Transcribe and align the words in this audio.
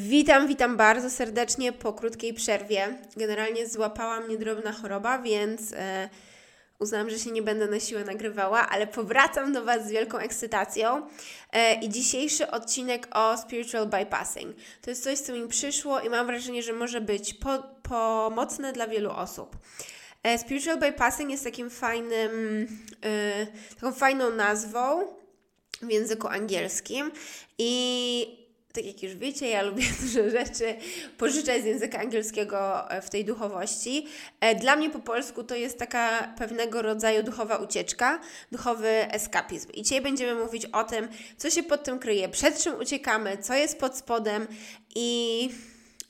Witam, 0.00 0.46
witam 0.46 0.76
bardzo 0.76 1.10
serdecznie 1.10 1.72
po 1.72 1.92
krótkiej 1.92 2.34
przerwie. 2.34 2.98
Generalnie 3.16 3.68
złapała 3.68 4.20
mnie 4.20 4.36
drobna 4.36 4.72
choroba, 4.72 5.18
więc 5.18 5.72
e, 5.72 6.08
uznałam, 6.78 7.10
że 7.10 7.18
się 7.18 7.30
nie 7.30 7.42
będę 7.42 7.66
na 7.66 7.80
siłę 7.80 8.04
nagrywała, 8.04 8.68
ale 8.68 8.86
powracam 8.86 9.52
do 9.52 9.64
Was 9.64 9.86
z 9.86 9.90
wielką 9.90 10.18
ekscytacją. 10.18 11.06
E, 11.52 11.74
I 11.74 11.88
dzisiejszy 11.88 12.50
odcinek 12.50 13.08
o 13.16 13.38
spiritual 13.38 13.86
bypassing. 13.86 14.56
To 14.82 14.90
jest 14.90 15.04
coś, 15.04 15.18
co 15.18 15.32
mi 15.32 15.48
przyszło 15.48 16.00
i 16.00 16.10
mam 16.10 16.26
wrażenie, 16.26 16.62
że 16.62 16.72
może 16.72 17.00
być 17.00 17.34
po, 17.34 17.62
pomocne 17.82 18.72
dla 18.72 18.88
wielu 18.88 19.10
osób. 19.10 19.56
E, 20.22 20.38
spiritual 20.38 20.78
bypassing 20.78 21.30
jest 21.30 21.44
takim 21.44 21.70
fajnym, 21.70 22.66
e, 23.04 23.46
taką 23.74 23.92
fajną 23.92 24.30
nazwą 24.30 25.06
w 25.82 25.90
języku 25.90 26.28
angielskim 26.28 27.10
i 27.58 28.37
tak 28.78 28.86
jak 28.86 29.02
już 29.02 29.14
wiecie, 29.14 29.48
ja 29.48 29.62
lubię 29.62 29.84
dużo 30.02 30.30
rzeczy 30.30 30.74
pożyczać 31.18 31.62
z 31.62 31.64
języka 31.64 31.98
angielskiego 31.98 32.90
e, 32.90 33.02
w 33.02 33.10
tej 33.10 33.24
duchowości. 33.24 34.06
E, 34.40 34.54
dla 34.54 34.76
mnie 34.76 34.90
po 34.90 34.98
polsku 34.98 35.44
to 35.44 35.54
jest 35.54 35.78
taka 35.78 36.34
pewnego 36.38 36.82
rodzaju 36.82 37.22
duchowa 37.22 37.56
ucieczka, 37.56 38.20
duchowy 38.52 38.88
eskapizm. 38.88 39.72
I 39.72 39.82
dzisiaj 39.82 40.00
będziemy 40.00 40.44
mówić 40.44 40.66
o 40.66 40.84
tym, 40.84 41.08
co 41.36 41.50
się 41.50 41.62
pod 41.62 41.84
tym 41.84 41.98
kryje, 41.98 42.28
przed 42.28 42.62
czym 42.62 42.80
uciekamy, 42.80 43.38
co 43.38 43.54
jest 43.54 43.78
pod 43.78 43.96
spodem 43.96 44.46
i 44.94 45.48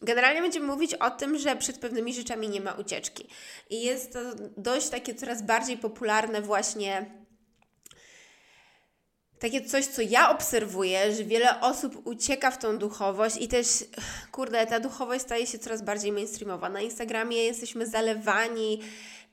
Generalnie 0.02 0.42
będziemy 0.42 0.66
mówić 0.66 0.94
o 0.94 1.10
tym, 1.10 1.38
że 1.38 1.56
przed 1.56 1.78
pewnymi 1.78 2.14
rzeczami 2.14 2.48
nie 2.48 2.60
ma 2.60 2.72
ucieczki. 2.72 3.26
I 3.70 3.82
jest 3.82 4.12
to 4.12 4.18
dość 4.56 4.88
takie 4.88 5.14
coraz 5.14 5.42
bardziej 5.42 5.76
popularne 5.76 6.42
właśnie 6.42 7.06
takie 9.38 9.60
coś, 9.64 9.86
co 9.86 10.02
ja 10.02 10.30
obserwuję, 10.30 11.14
że 11.14 11.24
wiele 11.24 11.60
osób 11.60 12.06
ucieka 12.06 12.50
w 12.50 12.58
tą 12.58 12.78
duchowość 12.78 13.36
i 13.36 13.48
też, 13.48 13.66
kurde, 14.32 14.66
ta 14.66 14.80
duchowość 14.80 15.22
staje 15.22 15.46
się 15.46 15.58
coraz 15.58 15.82
bardziej 15.82 16.12
mainstreamowa. 16.12 16.68
Na 16.68 16.80
Instagramie 16.80 17.44
jesteśmy 17.44 17.86
zalewani 17.86 18.80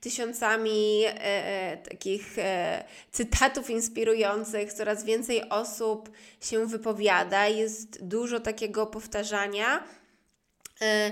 tysiącami 0.02 1.04
e, 1.06 1.22
e, 1.22 1.78
takich 1.78 2.40
e, 2.40 2.84
cytatów 3.12 3.70
inspirujących, 3.70 4.74
coraz 4.74 5.04
więcej 5.04 5.50
osób 5.50 6.12
się 6.42 6.68
wypowiada, 6.68 7.48
jest 7.48 8.04
dużo 8.04 8.40
takiego 8.40 8.88
powtarzania. 8.88 9.84
E, 10.82 11.12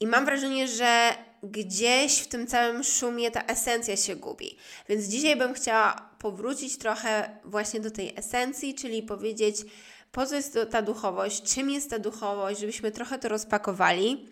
I 0.00 0.06
mam 0.06 0.24
wrażenie, 0.24 0.68
że 0.68 1.12
gdzieś 1.42 2.18
w 2.18 2.28
tym 2.28 2.46
całym 2.46 2.84
szumie 2.84 3.30
ta 3.30 3.42
esencja 3.42 3.96
się 3.96 4.16
gubi. 4.16 4.56
Więc 4.88 5.04
dzisiaj 5.04 5.36
bym 5.36 5.54
chciała 5.54 6.10
powrócić 6.18 6.78
trochę 6.78 7.38
właśnie 7.44 7.80
do 7.80 7.90
tej 7.90 8.14
esencji, 8.16 8.74
czyli 8.74 9.02
powiedzieć, 9.02 9.56
po 10.12 10.26
co 10.26 10.34
jest 10.34 10.58
ta 10.70 10.82
duchowość, 10.82 11.54
czym 11.54 11.70
jest 11.70 11.90
ta 11.90 11.98
duchowość, 11.98 12.60
żebyśmy 12.60 12.92
trochę 12.92 13.18
to 13.18 13.28
rozpakowali 13.28 14.28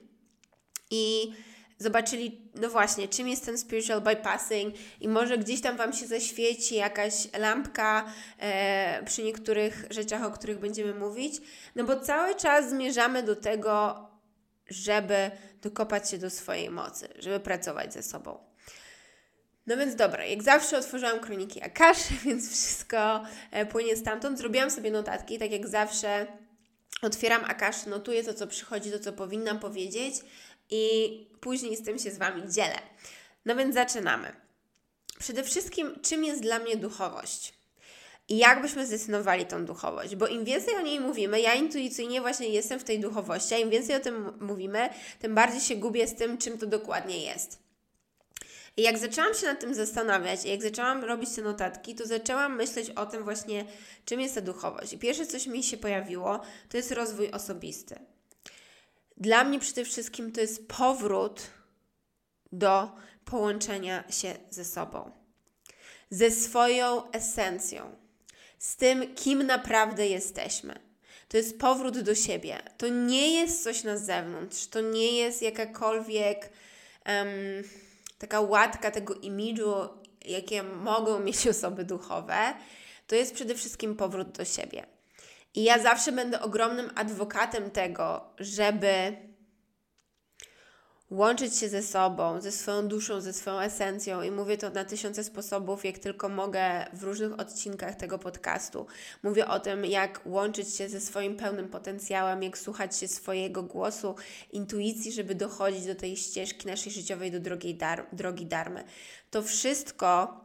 i 0.90 1.32
zobaczyli, 1.78 2.50
no 2.54 2.68
właśnie, 2.68 3.08
czym 3.08 3.28
jest 3.28 3.46
ten 3.46 3.58
spiritual 3.58 4.00
bypassing 4.00 4.74
i 5.00 5.08
może 5.08 5.39
gdzieś 5.39 5.61
tam 5.61 5.77
Wam 5.77 5.92
się 5.92 6.06
zaświeci 6.06 6.74
jakaś 6.74 7.28
lampka 7.39 8.05
e, 8.39 9.02
przy 9.05 9.22
niektórych 9.22 9.86
rzeczach, 9.90 10.24
o 10.24 10.30
których 10.30 10.58
będziemy 10.58 10.95
mówić, 10.95 11.34
no 11.74 11.84
bo 11.84 12.00
cały 12.00 12.34
czas 12.34 12.70
zmierzamy 12.70 13.22
do 13.22 13.36
tego, 13.36 14.06
żeby 14.68 15.30
dokopać 15.68 16.10
się 16.10 16.18
do 16.18 16.30
swojej 16.30 16.70
mocy, 16.70 17.08
żeby 17.18 17.40
pracować 17.40 17.94
ze 17.94 18.02
sobą. 18.02 18.38
No 19.66 19.77
więc 19.77 19.94
dobra, 19.94 20.24
jak 20.24 20.42
zawsze 20.42 20.78
otworzyłam 20.78 21.20
kroniki 21.20 21.62
Akaszy, 21.62 22.14
więc 22.24 22.50
wszystko 22.50 23.24
e, 23.50 23.66
płynie 23.66 23.96
stamtąd. 23.96 24.38
Zrobiłam 24.38 24.70
sobie 24.70 24.90
notatki, 24.90 25.38
tak 25.38 25.50
jak 25.50 25.68
zawsze 25.68 26.27
otwieram 27.02 27.44
Akaszy, 27.44 27.88
notuję 27.90 28.24
to, 28.24 28.34
co 28.34 28.46
przychodzi, 28.46 28.90
to, 28.90 28.98
co 28.98 29.12
powinnam 29.12 29.58
powiedzieć 29.58 30.14
i 30.70 31.27
później 31.40 31.77
z 31.77 31.83
tym 31.83 31.98
się 31.98 32.10
z 32.10 32.18
Wami 32.18 32.52
dzielę. 32.52 32.78
No 33.44 33.56
więc 33.56 33.74
zaczynamy. 33.74 34.33
Przede 35.18 35.42
wszystkim, 35.42 36.00
czym 36.02 36.24
jest 36.24 36.42
dla 36.42 36.58
mnie 36.58 36.77
duchowość? 36.77 37.55
I 38.29 38.39
jak 38.39 38.63
byśmy 38.63 38.87
zdecydowali 38.87 39.47
tą 39.47 39.64
duchowość? 39.64 40.17
Bo 40.17 40.27
im 40.27 40.45
więcej 40.45 40.75
o 40.75 40.81
niej 40.81 41.01
mówimy, 41.01 41.41
ja 41.41 41.55
intuicyjnie 41.55 42.20
właśnie 42.20 42.48
jestem 42.48 42.81
w 42.81 42.85
tej 42.85 43.01
duchowości, 43.01 43.55
a 43.55 43.59
im 43.59 43.70
więcej 43.70 43.97
o 43.97 44.01
tym 44.01 44.33
mówimy, 44.41 44.89
tym 45.19 45.35
bardziej 45.35 45.61
się 45.61 45.77
gubię 45.77 46.09
z 46.09 46.14
tym, 46.14 46.39
czym 46.39 46.59
to 46.59 46.67
dokładnie 46.67 47.25
jest. 47.25 47.59
I 48.77 48.83
jak 48.83 48.98
zaczęłam 48.98 49.35
się 49.35 49.47
nad 49.47 49.61
tym 49.61 49.75
zastanawiać, 49.75 50.45
i 50.45 50.48
jak 50.48 50.63
zaczęłam 50.63 51.05
robić 51.05 51.31
te 51.35 51.42
notatki, 51.42 51.95
to 51.95 52.07
zaczęłam 52.07 52.57
myśleć 52.57 52.91
o 52.91 53.07
tym 53.07 53.25
właśnie, 53.25 53.64
czym 54.05 54.20
jest 54.20 54.35
ta 54.35 54.41
duchowość. 54.41 54.93
I 54.93 54.98
pierwsze, 54.98 55.27
coś 55.27 55.47
mi 55.47 55.63
się 55.63 55.77
pojawiło, 55.77 56.41
to 56.69 56.77
jest 56.77 56.93
rozwój 56.93 57.31
osobisty. 57.31 57.98
Dla 59.17 59.45
mnie 59.45 59.58
przede 59.58 59.85
wszystkim 59.85 60.33
to 60.33 60.41
jest 60.41 60.69
powrót 60.69 61.43
do 62.53 62.91
połączenia 63.25 64.05
się 64.11 64.35
ze 64.51 64.64
sobą, 64.64 65.11
ze 66.11 66.31
swoją 66.31 67.11
esencją 67.11 68.05
z 68.66 68.77
tym, 68.77 69.14
kim 69.14 69.42
naprawdę 69.42 70.06
jesteśmy. 70.06 70.78
To 71.28 71.36
jest 71.36 71.58
powrót 71.58 71.98
do 71.98 72.14
siebie. 72.14 72.58
To 72.78 72.88
nie 72.88 73.40
jest 73.40 73.64
coś 73.64 73.84
na 73.84 73.96
zewnątrz, 73.96 74.66
to 74.66 74.80
nie 74.80 75.12
jest 75.12 75.42
jakakolwiek 75.42 76.50
um, 77.06 77.28
taka 78.18 78.40
łatka 78.40 78.90
tego 78.90 79.14
imidżu, 79.14 79.74
jakie 80.24 80.62
mogą 80.62 81.18
mieć 81.20 81.48
osoby 81.54 81.84
duchowe. 81.84 82.54
To 83.06 83.14
jest 83.14 83.34
przede 83.34 83.54
wszystkim 83.54 83.96
powrót 83.96 84.30
do 84.30 84.44
siebie. 84.44 84.86
I 85.54 85.64
ja 85.64 85.78
zawsze 85.78 86.12
będę 86.12 86.40
ogromnym 86.40 86.90
adwokatem 86.94 87.70
tego, 87.70 88.24
żeby 88.38 89.16
łączyć 91.11 91.56
się 91.56 91.68
ze 91.68 91.83
sobą, 91.83 92.40
ze 92.40 92.52
swoją 92.52 92.89
duszą, 92.89 93.20
ze 93.20 93.33
swoją 93.33 93.61
esencją 93.61 94.22
i 94.22 94.30
mówię 94.30 94.56
to 94.56 94.70
na 94.70 94.84
tysiące 94.84 95.24
sposobów, 95.24 95.84
jak 95.84 95.98
tylko 95.98 96.28
mogę 96.28 96.86
w 96.92 97.02
różnych 97.02 97.40
odcinkach 97.40 97.94
tego 97.94 98.18
podcastu. 98.18 98.86
Mówię 99.22 99.48
o 99.48 99.61
tym, 99.61 99.84
jak 99.84 100.20
łączyć 100.24 100.77
się 100.77 100.89
ze 100.89 101.00
swoim 101.00 101.36
pełnym 101.36 101.68
potencjałem, 101.68 102.42
jak 102.42 102.58
słuchać 102.58 102.96
się 102.96 103.08
swojego 103.08 103.62
głosu, 103.62 104.14
intuicji, 104.52 105.12
żeby 105.12 105.34
dochodzić 105.34 105.86
do 105.86 105.95
tej 105.95 106.16
ścieżki 106.16 106.68
naszej 106.68 106.92
życiowej, 106.92 107.30
do 107.30 107.40
drogi, 107.40 107.74
dar 107.74 108.06
drogi 108.12 108.46
darmy. 108.46 108.84
To 109.30 109.42
wszystko 109.42 110.40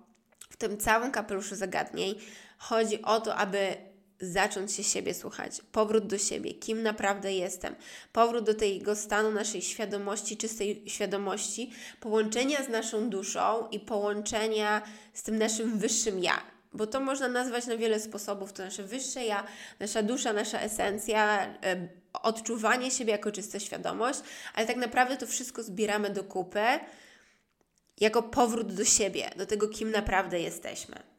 w 0.49 0.57
tym 0.57 0.77
całym 0.77 1.11
kapeluszu 1.11 1.55
zagadnień 1.55 2.15
chodzi 2.57 3.01
o 3.01 3.21
to, 3.21 3.35
aby 3.35 3.90
zacząć 4.21 4.73
się 4.73 4.83
siebie 4.83 5.13
słuchać, 5.13 5.61
powrót 5.71 6.07
do 6.07 6.17
siebie, 6.17 6.53
kim 6.53 6.83
naprawdę 6.83 7.33
jestem, 7.33 7.75
powrót 8.13 8.45
do 8.45 8.53
tego 8.53 8.95
stanu 8.95 9.31
naszej 9.31 9.61
świadomości, 9.61 10.37
czystej 10.37 10.83
świadomości, 10.87 11.71
połączenia 11.99 12.63
z 12.63 12.69
naszą 12.69 13.09
duszą 13.09 13.67
i 13.71 13.79
połączenia 13.79 14.81
z 15.13 15.23
tym 15.23 15.37
naszym 15.37 15.77
wyższym 15.77 16.19
ja. 16.19 16.41
Bo 16.73 16.87
to 16.87 16.99
można 16.99 17.27
nazwać 17.27 17.67
na 17.67 17.77
wiele 17.77 17.99
sposobów. 17.99 18.53
To 18.53 18.63
nasze 18.63 18.83
wyższe 18.83 19.25
ja, 19.25 19.43
nasza 19.79 20.03
dusza, 20.03 20.33
nasza 20.33 20.59
esencja, 20.59 21.53
odczuwanie 22.13 22.91
siebie 22.91 23.11
jako 23.11 23.31
czysta 23.31 23.59
świadomość, 23.59 24.19
ale 24.53 24.67
tak 24.67 24.77
naprawdę 24.77 25.17
to 25.17 25.27
wszystko 25.27 25.63
zbieramy 25.63 26.09
do 26.09 26.23
kupy 26.23 26.65
jako 27.99 28.23
powrót 28.23 28.73
do 28.73 28.85
siebie, 28.85 29.29
do 29.37 29.45
tego, 29.45 29.67
kim 29.67 29.91
naprawdę 29.91 30.39
jesteśmy. 30.39 31.10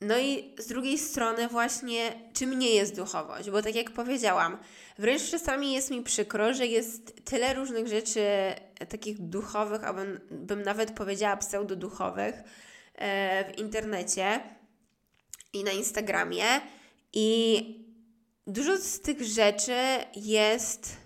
No 0.00 0.18
i 0.18 0.54
z 0.58 0.66
drugiej 0.66 0.98
strony 0.98 1.48
właśnie, 1.48 2.30
czym 2.32 2.58
nie 2.58 2.70
jest 2.70 2.96
duchowość? 2.96 3.50
Bo 3.50 3.62
tak 3.62 3.74
jak 3.74 3.90
powiedziałam, 3.90 4.58
wręcz 4.98 5.30
czasami 5.30 5.72
jest 5.72 5.90
mi 5.90 6.02
przykro, 6.02 6.54
że 6.54 6.66
jest 6.66 7.24
tyle 7.24 7.54
różnych 7.54 7.88
rzeczy 7.88 8.24
takich 8.88 9.18
duchowych, 9.18 9.84
albo 9.84 10.00
bym 10.30 10.62
nawet 10.62 10.90
powiedziała 10.90 11.36
pseudoduchowych 11.36 12.34
e, 12.94 13.52
w 13.52 13.58
internecie 13.58 14.40
i 15.52 15.64
na 15.64 15.72
Instagramie 15.72 16.44
i 17.12 17.86
dużo 18.46 18.76
z 18.76 19.00
tych 19.00 19.22
rzeczy 19.22 19.76
jest 20.16 20.96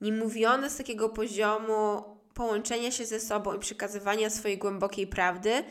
niemówione 0.00 0.70
z 0.70 0.76
takiego 0.76 1.08
poziomu 1.08 2.02
połączenia 2.34 2.90
się 2.90 3.06
ze 3.06 3.20
sobą 3.20 3.54
i 3.54 3.58
przekazywania 3.58 4.30
swojej 4.30 4.58
głębokiej 4.58 5.06
prawdy, 5.06 5.64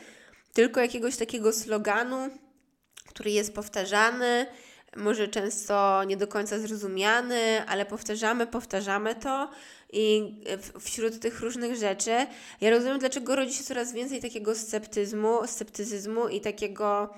tylko 0.52 0.80
jakiegoś 0.80 1.16
takiego 1.16 1.52
sloganu, 1.52 2.28
który 3.08 3.30
jest 3.30 3.54
powtarzany, 3.54 4.46
może 4.96 5.28
często 5.28 6.04
nie 6.04 6.16
do 6.16 6.26
końca 6.26 6.58
zrozumiany, 6.58 7.66
ale 7.66 7.86
powtarzamy, 7.86 8.46
powtarzamy 8.46 9.14
to 9.14 9.50
i 9.92 10.34
wśród 10.80 11.20
tych 11.20 11.40
różnych 11.40 11.76
rzeczy 11.76 12.26
ja 12.60 12.70
rozumiem, 12.70 12.98
dlaczego 12.98 13.36
rodzi 13.36 13.54
się 13.54 13.64
coraz 13.64 13.92
więcej 13.92 14.20
takiego 14.20 14.54
sceptyzmu, 14.54 15.46
sceptycyzmu 15.46 16.28
i 16.28 16.40
takiego 16.40 17.14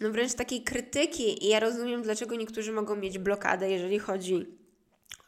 no 0.00 0.10
wręcz 0.10 0.34
takiej 0.34 0.62
krytyki 0.62 1.44
i 1.44 1.48
ja 1.48 1.60
rozumiem, 1.60 2.02
dlaczego 2.02 2.36
niektórzy 2.36 2.72
mogą 2.72 2.96
mieć 2.96 3.18
blokadę, 3.18 3.70
jeżeli 3.70 3.98
chodzi 3.98 4.46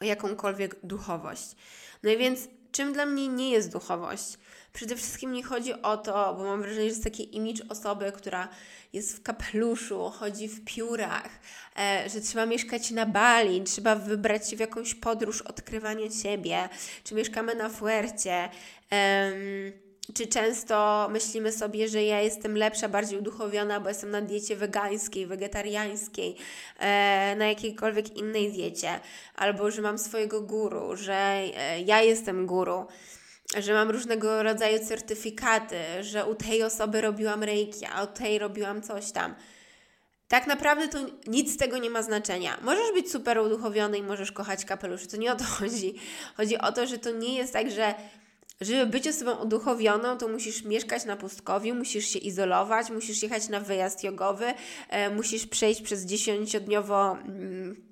o 0.01 0.05
jakąkolwiek 0.05 0.75
duchowość. 0.83 1.55
No 2.03 2.11
i 2.11 2.17
więc 2.17 2.47
czym 2.71 2.93
dla 2.93 3.05
mnie 3.05 3.27
nie 3.27 3.51
jest 3.51 3.71
duchowość? 3.71 4.37
Przede 4.73 4.95
wszystkim 4.95 5.31
nie 5.31 5.43
chodzi 5.43 5.81
o 5.81 5.97
to, 5.97 6.35
bo 6.37 6.43
mam 6.43 6.61
wrażenie, 6.61 6.81
że 6.81 6.89
jest 6.89 7.03
taki 7.03 7.35
imidż 7.35 7.61
osoby, 7.69 8.11
która 8.11 8.47
jest 8.93 9.17
w 9.17 9.23
kapeluszu, 9.23 10.09
chodzi 10.09 10.47
w 10.47 10.65
piórach, 10.65 11.29
e, 11.79 12.09
że 12.09 12.21
trzeba 12.21 12.45
mieszkać 12.45 12.91
na 12.91 13.05
Bali, 13.05 13.63
trzeba 13.63 13.95
wybrać 13.95 14.49
się 14.49 14.57
w 14.57 14.59
jakąś 14.59 14.95
podróż 14.95 15.41
odkrywania 15.41 16.11
siebie, 16.11 16.69
czy 17.03 17.15
mieszkamy 17.15 17.55
na 17.55 17.69
Fuercie. 17.69 18.49
Czy 20.13 20.27
często 20.27 21.07
myślimy 21.11 21.51
sobie, 21.51 21.87
że 21.87 22.03
ja 22.03 22.21
jestem 22.21 22.57
lepsza, 22.57 22.89
bardziej 22.89 23.19
uduchowiona, 23.19 23.79
bo 23.79 23.89
jestem 23.89 24.11
na 24.11 24.21
diecie 24.21 24.55
wegańskiej, 24.55 25.27
wegetariańskiej, 25.27 26.35
e, 26.79 27.35
na 27.37 27.47
jakiejkolwiek 27.47 28.17
innej 28.17 28.51
diecie, 28.51 28.99
albo 29.35 29.71
że 29.71 29.81
mam 29.81 29.97
swojego 29.97 30.41
guru, 30.41 30.95
że 30.95 31.13
e, 31.13 31.81
ja 31.81 32.01
jestem 32.01 32.45
guru 32.45 32.85
że 33.57 33.73
mam 33.73 33.89
różnego 33.89 34.43
rodzaju 34.43 34.85
certyfikaty, 34.85 35.77
że 36.01 36.25
u 36.25 36.35
tej 36.35 36.63
osoby 36.63 37.01
robiłam 37.01 37.43
reiki, 37.43 37.85
a 37.85 38.03
u 38.03 38.07
tej 38.07 38.39
robiłam 38.39 38.81
coś 38.81 39.11
tam. 39.11 39.35
Tak 40.27 40.47
naprawdę 40.47 40.87
to 40.87 40.97
nic 41.27 41.53
z 41.53 41.57
tego 41.57 41.77
nie 41.77 41.89
ma 41.89 42.03
znaczenia. 42.03 42.57
Możesz 42.61 42.93
być 42.93 43.11
super 43.11 43.39
uduchowiony 43.39 43.97
i 43.97 44.03
możesz 44.03 44.31
kochać 44.31 44.65
kapeluszy, 44.65 45.07
to 45.07 45.17
nie 45.17 45.31
o 45.31 45.35
to 45.35 45.43
chodzi. 45.59 45.95
Chodzi 46.37 46.57
o 46.57 46.71
to, 46.71 46.87
że 46.87 46.97
to 46.97 47.11
nie 47.11 47.35
jest 47.35 47.53
tak, 47.53 47.71
że 47.71 47.95
żeby 48.61 48.85
być 48.85 49.07
osobą 49.07 49.35
uduchowioną, 49.35 50.17
to 50.17 50.27
musisz 50.27 50.63
mieszkać 50.63 51.05
na 51.05 51.15
pustkowiu, 51.15 51.75
musisz 51.75 52.07
się 52.07 52.19
izolować, 52.19 52.89
musisz 52.89 53.23
jechać 53.23 53.49
na 53.49 53.59
wyjazd 53.59 54.03
jogowy, 54.03 54.53
e, 54.89 55.09
musisz 55.09 55.47
przejść 55.47 55.81
przez 55.81 56.05
dziesięciodniowo. 56.05 57.11
Mm, 57.11 57.90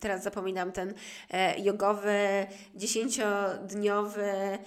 teraz 0.00 0.22
zapominam 0.22 0.72
ten 0.72 0.94
e, 1.30 1.60
jogowy, 1.60 2.46
dziesięciodniowy 2.74 4.24
e, 4.30 4.58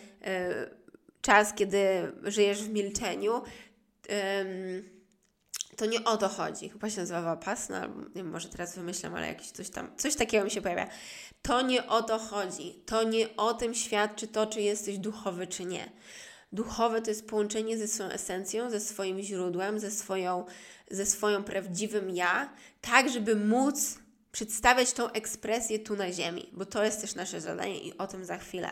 czas, 1.22 1.54
kiedy 1.54 2.12
żyjesz 2.24 2.64
w 2.64 2.70
milczeniu. 2.70 3.42
To 5.76 5.86
nie 5.86 6.04
o 6.04 6.18
to 6.18 6.30
chodzi. 6.30 6.70
Chyba 6.70 6.90
się 6.90 7.00
nazywa 7.00 7.36
Pasna, 7.36 7.88
nie 7.88 7.94
wiem, 8.16 8.30
może 8.30 8.50
teraz 8.50 8.76
wymyślam, 8.76 9.16
ale 9.16 9.28
jakieś 9.28 9.52
coś 9.52 9.70
tam, 9.70 9.98
coś 9.98 10.16
takiego 10.16 10.46
mi 10.46 10.52
się 10.52 10.62
pojawia. 10.62 10.88
To 11.42 11.62
nie 11.62 11.88
o 11.88 12.04
to 12.04 12.20
chodzi. 12.20 12.74
To 12.86 13.04
nie 13.04 13.36
o 13.38 13.54
tym 13.54 13.74
świadczy 13.74 14.28
to, 14.28 14.48
czy 14.48 14.62
jesteś 14.62 14.98
duchowy, 14.98 15.48
czy 15.48 15.66
nie. 15.66 15.90
Duchowe 16.52 17.02
to 17.02 17.10
jest 17.10 17.28
połączenie 17.28 17.78
ze 17.78 17.88
swoją 17.88 18.10
esencją, 18.10 18.70
ze 18.70 18.80
swoim 18.80 19.22
źródłem, 19.22 19.80
ze 19.80 19.92
swoją, 19.92 20.46
ze 20.92 21.06
swoją 21.06 21.44
prawdziwym 21.44 22.10
ja, 22.10 22.54
tak, 22.82 23.10
żeby 23.10 23.36
móc 23.36 24.00
przedstawiać 24.32 24.94
tą 24.94 25.12
ekspresję 25.12 25.80
tu 25.80 25.96
na 25.96 26.12
ziemi, 26.12 26.50
bo 26.54 26.66
to 26.66 26.84
jest 26.84 27.02
też 27.02 27.16
nasze 27.16 27.42
zadanie 27.42 27.80
i 27.80 27.98
o 27.98 28.08
tym 28.08 28.26
za 28.26 28.38
chwilę. 28.38 28.72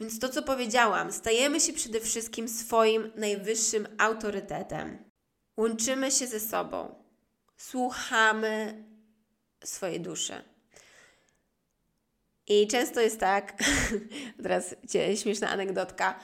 Więc 0.00 0.18
to, 0.18 0.28
co 0.28 0.42
powiedziałam, 0.42 1.12
stajemy 1.12 1.60
się 1.60 1.72
przede 1.72 2.00
wszystkim 2.00 2.48
swoim 2.48 3.12
najwyższym 3.16 3.88
autorytetem. 3.98 5.10
Łączymy 5.56 6.10
się 6.10 6.26
ze 6.26 6.40
sobą, 6.40 7.04
słuchamy 7.56 8.84
swojej 9.64 10.00
duszy. 10.00 10.42
I 12.48 12.66
często 12.66 13.00
jest 13.00 13.20
tak, 13.20 13.52
teraz 14.42 14.74
śmieszna 15.22 15.48
anegdotka. 15.48 16.18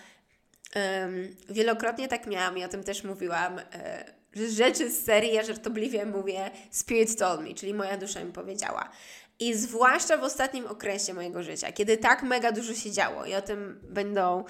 Um, 0.77 1.37
wielokrotnie 1.51 2.09
tak 2.09 2.27
miałam 2.27 2.59
i 2.59 2.65
o 2.65 2.69
tym 2.69 2.85
też 2.85 3.05
mówiłam, 3.05 3.59
e, 3.59 4.15
że 4.35 4.51
rzeczy 4.51 4.91
z 4.91 5.05
serii 5.05 5.35
ja 5.35 5.43
żartobliwie 5.43 6.07
mówię 6.07 6.51
Spirit 6.71 7.19
told 7.19 7.41
me, 7.41 7.55
czyli 7.55 7.75
moja 7.75 7.97
dusza 7.97 8.25
mi 8.25 8.33
powiedziała. 8.33 8.91
I 9.41 9.55
zwłaszcza 9.55 10.17
w 10.17 10.25
ostatnim 10.25 10.67
okresie 10.67 11.15
mojego 11.15 11.43
życia, 11.43 11.73
kiedy 11.73 11.97
tak 11.97 12.23
mega 12.23 12.53
dużo 12.53 12.75
się 12.75 12.91
działo 12.91 13.25
i 13.25 13.35
o 13.35 13.43
tym 13.43 13.81
będą 13.83 14.45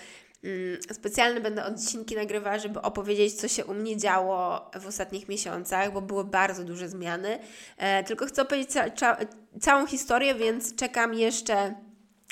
specjalne 0.92 1.40
będę 1.40 1.64
odcinki 1.64 2.16
nagrywała, 2.16 2.58
żeby 2.58 2.82
opowiedzieć, 2.82 3.34
co 3.34 3.48
się 3.48 3.64
u 3.64 3.74
mnie 3.74 3.96
działo 3.96 4.70
w 4.80 4.86
ostatnich 4.86 5.28
miesiącach, 5.28 5.92
bo 5.92 6.00
były 6.00 6.24
bardzo 6.24 6.64
duże 6.64 6.88
zmiany. 6.88 7.38
E, 7.76 8.04
tylko 8.04 8.26
chcę 8.26 8.42
opowiedzieć 8.42 8.70
ca 8.70 8.90
ca 8.90 9.16
całą 9.60 9.86
historię, 9.86 10.34
więc 10.34 10.74
czekam 10.76 11.14
jeszcze, 11.14 11.74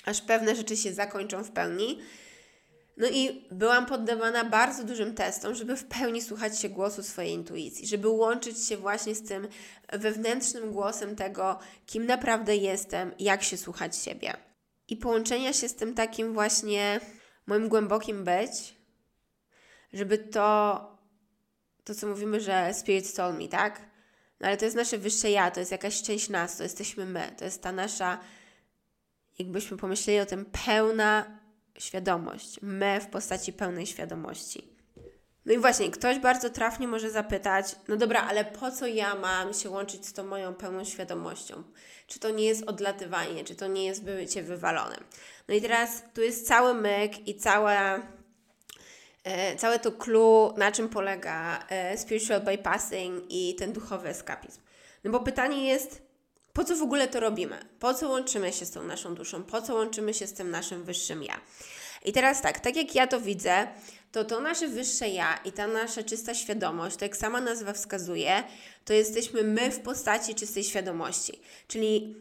aż 0.05 0.21
pewne 0.21 0.57
rzeczy 0.57 0.77
się 0.77 0.93
zakończą 0.93 1.45
w 1.45 1.51
pełni. 1.51 1.99
No 2.97 3.09
i 3.09 3.49
byłam 3.51 3.87
poddawana 3.87 4.45
bardzo 4.45 4.85
dużym 4.85 5.15
testom, 5.15 5.55
żeby 5.55 5.77
w 5.77 5.85
pełni 5.85 6.23
słuchać 6.23 6.61
się 6.61 6.69
głosu 6.69 7.03
swojej 7.03 7.33
intuicji, 7.33 7.87
żeby 7.87 8.09
łączyć 8.09 8.67
się 8.67 8.77
właśnie 8.77 9.15
z 9.15 9.23
tym 9.23 9.49
wewnętrznym 9.93 10.73
głosem 10.73 11.17
tego, 11.17 11.59
kim 11.87 12.07
naprawdę 12.07 12.57
jestem, 12.57 13.13
jak 13.19 13.43
się 13.43 13.57
słuchać 13.57 13.97
siebie. 13.97 14.37
I 14.89 14.97
połączenia 14.97 15.53
się 15.53 15.69
z 15.69 15.75
tym 15.75 15.95
takim 15.95 16.33
właśnie 16.33 17.01
moim 17.47 17.69
głębokim 17.69 18.25
być, 18.25 18.75
żeby 19.93 20.19
to, 20.19 20.81
to 21.85 21.95
co 21.95 22.07
mówimy, 22.07 22.41
że 22.41 22.75
spirit 22.75 23.15
told 23.15 23.39
me, 23.39 23.49
tak? 23.49 23.81
No 24.41 24.49
ale 24.49 24.57
to 24.57 24.65
jest 24.65 24.77
nasze 24.77 24.99
wyższe 24.99 25.31
ja, 25.31 25.51
to 25.51 25.61
jest 25.61 25.73
jakaś 25.73 26.03
część 26.03 26.29
nas, 26.29 26.57
to 26.57 26.63
jesteśmy 26.63 27.07
my, 27.07 27.35
to 27.39 27.45
jest 27.45 27.63
ta 27.63 27.73
nasza, 27.73 28.19
jakbyśmy 29.39 29.77
pomyśleli 29.77 30.21
o 30.21 30.27
tym, 30.27 30.45
pełna 30.67 31.39
świadomość. 31.79 32.59
My 32.63 33.01
w 33.01 33.07
postaci 33.07 33.53
pełnej 33.53 33.87
świadomości. 33.87 34.72
No 35.47 35.53
i 35.53 35.59
właśnie, 35.59 35.91
ktoś 35.91 36.19
bardzo 36.19 36.51
trafnie 36.51 36.89
może 36.89 37.11
zapytać, 37.11 37.77
no 37.89 37.97
dobra, 37.97 38.23
ale 38.29 38.45
po 38.45 38.71
co 38.71 38.87
ja 38.87 39.15
mam 39.15 39.55
się 39.55 39.71
łączyć 39.71 40.07
z 40.07 40.13
tą 40.13 40.25
moją 40.25 40.55
pełną 40.55 40.85
świadomością? 40.85 41.63
Czy 42.07 42.19
to 42.19 42.31
nie 42.31 42.45
jest 42.45 42.63
odlatywanie, 42.63 43.45
czy 43.45 43.55
to 43.55 43.67
nie 43.67 43.85
jest 43.85 44.05
bycie 44.05 44.43
wywalonym? 44.43 45.05
No 45.49 45.55
i 45.55 45.61
teraz 45.61 46.03
tu 46.15 46.21
jest 46.23 46.47
cały 46.47 46.75
myk 46.75 47.29
i 47.29 47.37
całe, 47.37 48.03
e, 49.25 49.57
całe 49.57 49.79
to 49.79 49.93
clue, 49.93 50.55
na 50.57 50.73
czym 50.73 50.89
polega 50.89 51.65
e, 51.69 51.99
spiritual 51.99 52.41
bypassing 52.41 53.25
i 53.29 53.55
ten 53.55 53.73
duchowy 53.73 54.09
eskapizm. 54.09 54.61
No 55.05 55.11
bo 55.11 55.21
pytanie 55.21 55.69
jest, 55.69 56.03
po 56.53 56.65
co 56.65 56.77
w 56.77 56.83
ogóle 56.83 57.09
to 57.09 57.21
robimy? 57.21 57.59
Po 57.79 57.95
co 57.95 58.09
łączymy 58.09 58.53
się 58.53 58.67
z 58.67 58.71
tą 58.71 58.83
naszą 58.83 59.15
duszą? 59.15 59.43
Po 59.43 59.63
co 59.63 59.75
łączymy 59.75 60.15
się 60.15 60.27
z 60.27 60.33
tym 60.33 60.51
naszym 60.51 60.85
wyższym 60.85 61.23
ja? 61.23 61.41
I 62.05 62.13
teraz 62.13 62.43
tak, 62.43 62.61
tak 62.61 62.77
jak 62.77 62.95
ja 62.95 63.07
to 63.07 63.21
widzę, 63.21 63.67
to 64.13 64.25
to 64.25 64.41
nasze 64.41 64.69
wyższe 64.69 65.09
ja 65.09 65.41
i 65.45 65.53
ta 65.53 65.67
nasza 65.67 66.03
czysta 66.03 66.35
świadomość, 66.35 66.97
tak 66.97 67.03
jak 67.03 67.17
sama 67.17 67.41
nazwa 67.41 67.73
wskazuje, 67.73 68.43
to 68.85 68.93
jesteśmy 68.93 69.43
my 69.43 69.71
w 69.71 69.81
postaci 69.81 70.35
czystej 70.35 70.65
świadomości. 70.65 71.41
Czyli 71.69 72.17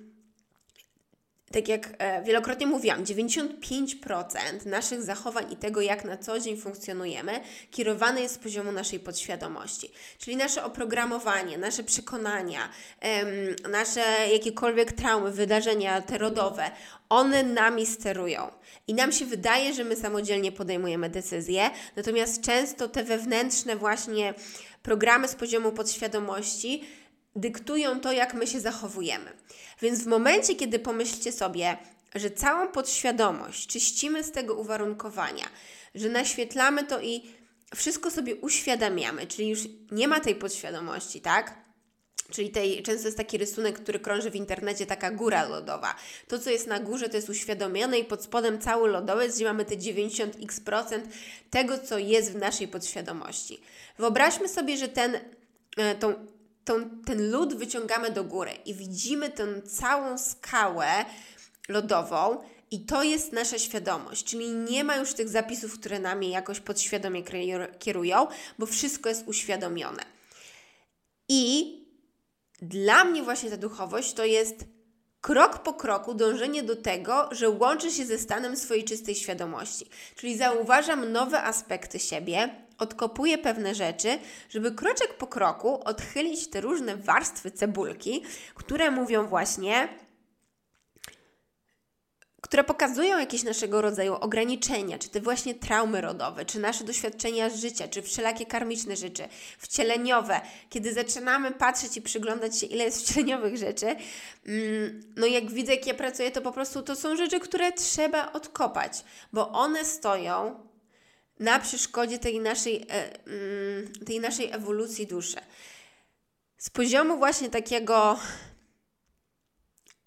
tak 1.51 1.67
jak 1.67 1.89
e, 1.97 2.23
wielokrotnie 2.23 2.67
mówiłam, 2.67 3.03
95% 3.03 4.65
naszych 4.65 5.01
zachowań 5.01 5.53
i 5.53 5.55
tego, 5.55 5.81
jak 5.81 6.05
na 6.05 6.17
co 6.17 6.39
dzień 6.39 6.57
funkcjonujemy, 6.57 7.41
kierowane 7.71 8.21
jest 8.21 8.35
z 8.35 8.37
poziomu 8.37 8.71
naszej 8.71 8.99
podświadomości. 8.99 9.91
Czyli 10.17 10.37
nasze 10.37 10.63
oprogramowanie, 10.63 11.57
nasze 11.57 11.83
przekonania, 11.83 12.69
nasze 13.69 14.01
jakiekolwiek 14.33 14.91
traumy, 14.91 15.31
wydarzenia 15.31 16.01
te 16.01 16.17
rodowe, 16.17 16.71
one 17.09 17.43
nami 17.43 17.85
sterują. 17.85 18.51
I 18.87 18.93
nam 18.93 19.11
się 19.11 19.25
wydaje, 19.25 19.73
że 19.73 19.83
my 19.83 19.95
samodzielnie 19.95 20.51
podejmujemy 20.51 21.09
decyzje, 21.09 21.69
natomiast 21.95 22.41
często 22.41 22.87
te 22.87 23.03
wewnętrzne 23.03 23.75
właśnie 23.75 24.33
programy 24.83 25.27
z 25.27 25.35
poziomu 25.35 25.71
podświadomości 25.71 26.83
dyktują 27.35 27.99
to, 27.99 28.11
jak 28.11 28.33
my 28.33 28.47
się 28.47 28.59
zachowujemy. 28.59 29.31
Więc 29.81 30.03
w 30.03 30.07
momencie, 30.07 30.55
kiedy 30.55 30.79
pomyślcie 30.79 31.31
sobie, 31.31 31.77
że 32.15 32.31
całą 32.31 32.67
podświadomość 32.67 33.67
czyścimy 33.67 34.23
z 34.23 34.31
tego 34.31 34.55
uwarunkowania, 34.55 35.45
że 35.95 36.09
naświetlamy 36.09 36.83
to 36.83 37.01
i 37.01 37.21
wszystko 37.75 38.11
sobie 38.11 38.35
uświadamiamy, 38.35 39.27
czyli 39.27 39.49
już 39.49 39.59
nie 39.91 40.07
ma 40.07 40.19
tej 40.19 40.35
podświadomości, 40.35 41.21
tak? 41.21 41.61
Czyli 42.31 42.49
tej, 42.49 42.83
często 42.83 43.07
jest 43.07 43.17
taki 43.17 43.37
rysunek, 43.37 43.79
który 43.79 43.99
krąży 43.99 44.31
w 44.31 44.35
internecie, 44.35 44.85
taka 44.85 45.11
góra 45.11 45.47
lodowa. 45.47 45.95
To, 46.27 46.39
co 46.39 46.49
jest 46.49 46.67
na 46.67 46.79
górze, 46.79 47.09
to 47.09 47.15
jest 47.15 47.29
uświadomione 47.29 47.99
i 47.99 48.03
pod 48.03 48.23
spodem 48.23 48.59
cały 48.59 48.89
lodowiec, 48.89 49.35
gdzie 49.35 49.45
mamy 49.45 49.65
te 49.65 49.75
90x% 49.75 50.99
tego, 51.49 51.77
co 51.77 51.97
jest 51.97 52.31
w 52.31 52.35
naszej 52.35 52.67
podświadomości. 52.67 53.61
Wyobraźmy 53.97 54.49
sobie, 54.49 54.77
że 54.77 54.87
ten, 54.87 55.19
e, 55.77 55.95
tą 55.95 56.27
tą, 56.65 56.89
ten 57.05 57.31
lód 57.31 57.53
wyciągamy 57.53 58.11
do 58.11 58.23
góry 58.23 58.51
i 58.65 58.73
widzimy 58.73 59.29
tę 59.29 59.61
całą 59.61 60.17
skałę 60.17 61.05
lodową 61.69 62.37
I 62.71 62.85
to 62.85 63.03
jest 63.03 63.33
nasza 63.33 63.59
świadomość, 63.59 64.23
czyli 64.23 64.51
nie 64.51 64.83
ma 64.83 64.95
już 64.95 65.13
tych 65.13 65.29
zapisów, 65.29 65.79
które 65.79 65.99
nami 65.99 66.29
jakoś 66.29 66.59
podświadomie 66.59 67.23
kierują, 67.79 68.27
bo 68.59 68.65
wszystko 68.65 69.09
jest 69.09 69.27
uświadomione. 69.27 70.03
I 71.29 71.75
dla 72.61 73.03
mnie 73.03 73.23
właśnie 73.23 73.49
ta 73.49 73.57
duchowość 73.57 74.13
to 74.13 74.25
jest 74.25 74.65
krok 75.21 75.59
po 75.59 75.73
kroku 75.73 76.13
dążenie 76.13 76.63
do 76.63 76.75
tego, 76.75 77.29
że 77.31 77.49
łączy 77.49 77.91
się 77.91 78.05
ze 78.05 78.17
stanem 78.17 78.57
swojej 78.57 78.83
czystej 78.83 79.15
świadomości. 79.15 79.85
Czyli 80.15 80.37
zauważam 80.37 81.11
nowe 81.11 81.43
aspekty 81.43 81.99
siebie, 81.99 82.49
odkopuję 82.77 83.37
pewne 83.37 83.75
rzeczy, 83.75 84.19
żeby 84.49 84.71
kroczek 84.71 85.17
po 85.17 85.27
kroku 85.27 85.83
odchylić 85.83 86.47
te 86.47 86.61
różne 86.61 86.97
warstwy 86.97 87.51
cebulki, 87.51 88.23
które 88.55 88.91
mówią 88.91 89.27
właśnie, 89.27 89.87
które 92.51 92.63
pokazują 92.63 93.19
jakieś 93.19 93.43
naszego 93.43 93.81
rodzaju 93.81 94.13
ograniczenia, 94.13 94.99
czy 94.99 95.09
te 95.09 95.21
właśnie 95.21 95.55
traumy 95.55 96.01
rodowe, 96.01 96.45
czy 96.45 96.59
nasze 96.59 96.83
doświadczenia 96.83 97.49
z 97.49 97.55
życia, 97.55 97.87
czy 97.87 98.01
wszelakie 98.01 98.45
karmiczne 98.45 98.95
rzeczy, 98.95 99.23
wcieleniowe. 99.57 100.41
Kiedy 100.69 100.93
zaczynamy 100.93 101.51
patrzeć 101.51 101.97
i 101.97 102.01
przyglądać 102.01 102.59
się, 102.59 102.65
ile 102.65 102.83
jest 102.83 103.01
wcieleniowych 103.01 103.57
rzeczy, 103.57 103.85
mm, 103.85 105.03
no 105.15 105.25
jak 105.25 105.51
widzę, 105.51 105.75
jak 105.75 105.87
ja 105.87 105.93
pracuję, 105.93 106.31
to 106.31 106.41
po 106.41 106.51
prostu 106.51 106.81
to 106.81 106.95
są 106.95 107.15
rzeczy, 107.15 107.39
które 107.39 107.71
trzeba 107.71 108.31
odkopać, 108.33 109.03
bo 109.33 109.51
one 109.51 109.85
stoją 109.85 110.67
na 111.39 111.59
przeszkodzie 111.59 112.19
tej 112.19 112.39
naszej, 112.39 112.85
e, 112.89 113.25
mm, 113.27 113.93
tej 114.05 114.19
naszej 114.19 114.51
ewolucji 114.51 115.07
duszy. 115.07 115.37
Z 116.57 116.69
poziomu 116.69 117.17
właśnie 117.17 117.49
takiego 117.49 118.19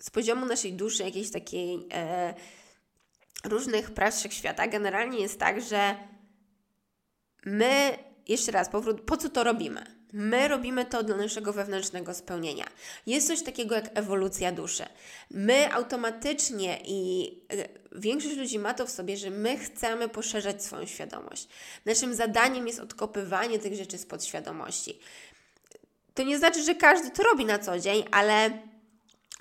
z 0.04 0.11
poziomu 0.11 0.46
naszej 0.46 0.73
duszy, 0.73 1.02
jakiejś 1.02 1.30
takiej 1.30 1.87
e, 1.92 2.34
różnych 3.44 3.90
praw 3.90 4.14
świata, 4.14 4.66
generalnie 4.66 5.18
jest 5.18 5.40
tak, 5.40 5.62
że 5.62 5.96
my, 7.46 7.99
jeszcze 8.28 8.52
raz, 8.52 8.68
powrót, 8.68 9.00
po 9.00 9.16
co 9.16 9.28
to 9.28 9.44
robimy? 9.44 9.84
My 10.12 10.49
robimy 10.49 10.84
to 10.84 11.02
dla 11.02 11.16
naszego 11.16 11.52
wewnętrznego 11.52 12.14
spełnienia. 12.14 12.64
Jest 13.06 13.26
coś 13.26 13.42
takiego 13.42 13.75
jak 13.75 13.99
ewolucja 13.99 14.52
duszy. 14.52 14.84
My 15.30 15.73
automatycznie 15.73 16.80
i 16.84 17.30
e, 17.52 17.68
większość 17.92 18.37
ludzi 18.37 18.58
ma 18.58 18.75
to 18.75 18.87
w 18.87 18.90
sobie, 18.90 19.16
że 19.16 19.30
my 19.30 19.58
chcemy 19.58 20.08
poszerzać 20.08 20.64
swoją 20.64 20.87
świadomość. 20.87 21.49
Naszym 21.84 22.14
zadaniem 22.14 22.66
jest 22.66 22.80
odkopywanie 22.80 23.58
tych 23.58 23.75
rzeczy 23.75 23.99
z 23.99 24.06
podświadomości. 24.06 24.99
To 26.14 26.23
nie 26.23 26.38
znaczy, 26.38 26.62
że 26.62 26.75
każdy 26.75 27.11
to 27.11 27.23
robi 27.23 27.44
na 27.44 27.58
co 27.58 27.78
dzień, 27.78 28.04
ale 28.11 28.50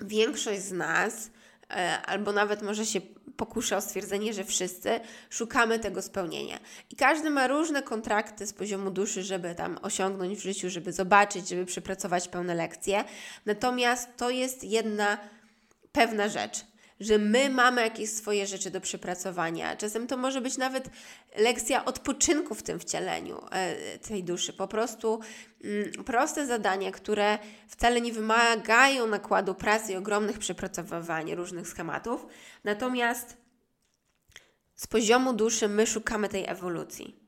większość 0.00 0.62
z 0.62 0.72
nas, 0.72 1.30
e, 1.70 2.02
albo 2.06 2.32
nawet 2.32 2.62
może 2.62 2.86
się 2.86 3.00
pokusza 3.36 3.76
o 3.76 3.80
stwierdzenie, 3.80 4.34
że 4.34 4.44
wszyscy 4.44 5.00
szukamy 5.30 5.78
tego 5.78 6.02
spełnienia. 6.02 6.58
I 6.90 6.96
każdy 6.96 7.30
ma 7.30 7.46
różne 7.46 7.82
kontrakty 7.82 8.46
z 8.46 8.52
poziomu 8.52 8.90
duszy, 8.90 9.22
żeby 9.22 9.54
tam 9.54 9.78
osiągnąć 9.82 10.38
w 10.38 10.42
życiu, 10.42 10.70
żeby 10.70 10.92
zobaczyć, 10.92 11.48
żeby 11.48 11.66
przepracować 11.66 12.28
pełne 12.28 12.54
lekcje. 12.54 13.04
Natomiast 13.46 14.08
to 14.16 14.30
jest 14.30 14.64
jedna 14.64 15.18
pewna 15.92 16.28
rzecz 16.28 16.64
że 17.00 17.18
my 17.18 17.50
mamy 17.50 17.82
jakieś 17.82 18.10
swoje 18.10 18.46
rzeczy 18.46 18.70
do 18.70 18.80
przepracowania. 18.80 19.76
Czasem 19.76 20.06
to 20.06 20.16
może 20.16 20.40
być 20.40 20.56
nawet 20.56 20.90
lekcja 21.36 21.84
odpoczynku 21.84 22.54
w 22.54 22.62
tym 22.62 22.78
wcieleniu 22.78 23.40
e, 23.50 23.98
tej 23.98 24.24
duszy. 24.24 24.52
Po 24.52 24.68
prostu 24.68 25.20
mm, 25.64 26.04
proste 26.04 26.46
zadania, 26.46 26.92
które 26.92 27.38
wcale 27.68 28.00
nie 28.00 28.12
wymagają 28.12 29.06
nakładu 29.06 29.54
pracy 29.54 29.92
i 29.92 29.96
ogromnych 29.96 30.38
przepracowywań 30.38 31.34
różnych 31.34 31.68
schematów. 31.68 32.26
Natomiast 32.64 33.36
z 34.74 34.86
poziomu 34.86 35.32
duszy 35.32 35.68
my 35.68 35.86
szukamy 35.86 36.28
tej 36.28 36.46
ewolucji. 36.46 37.24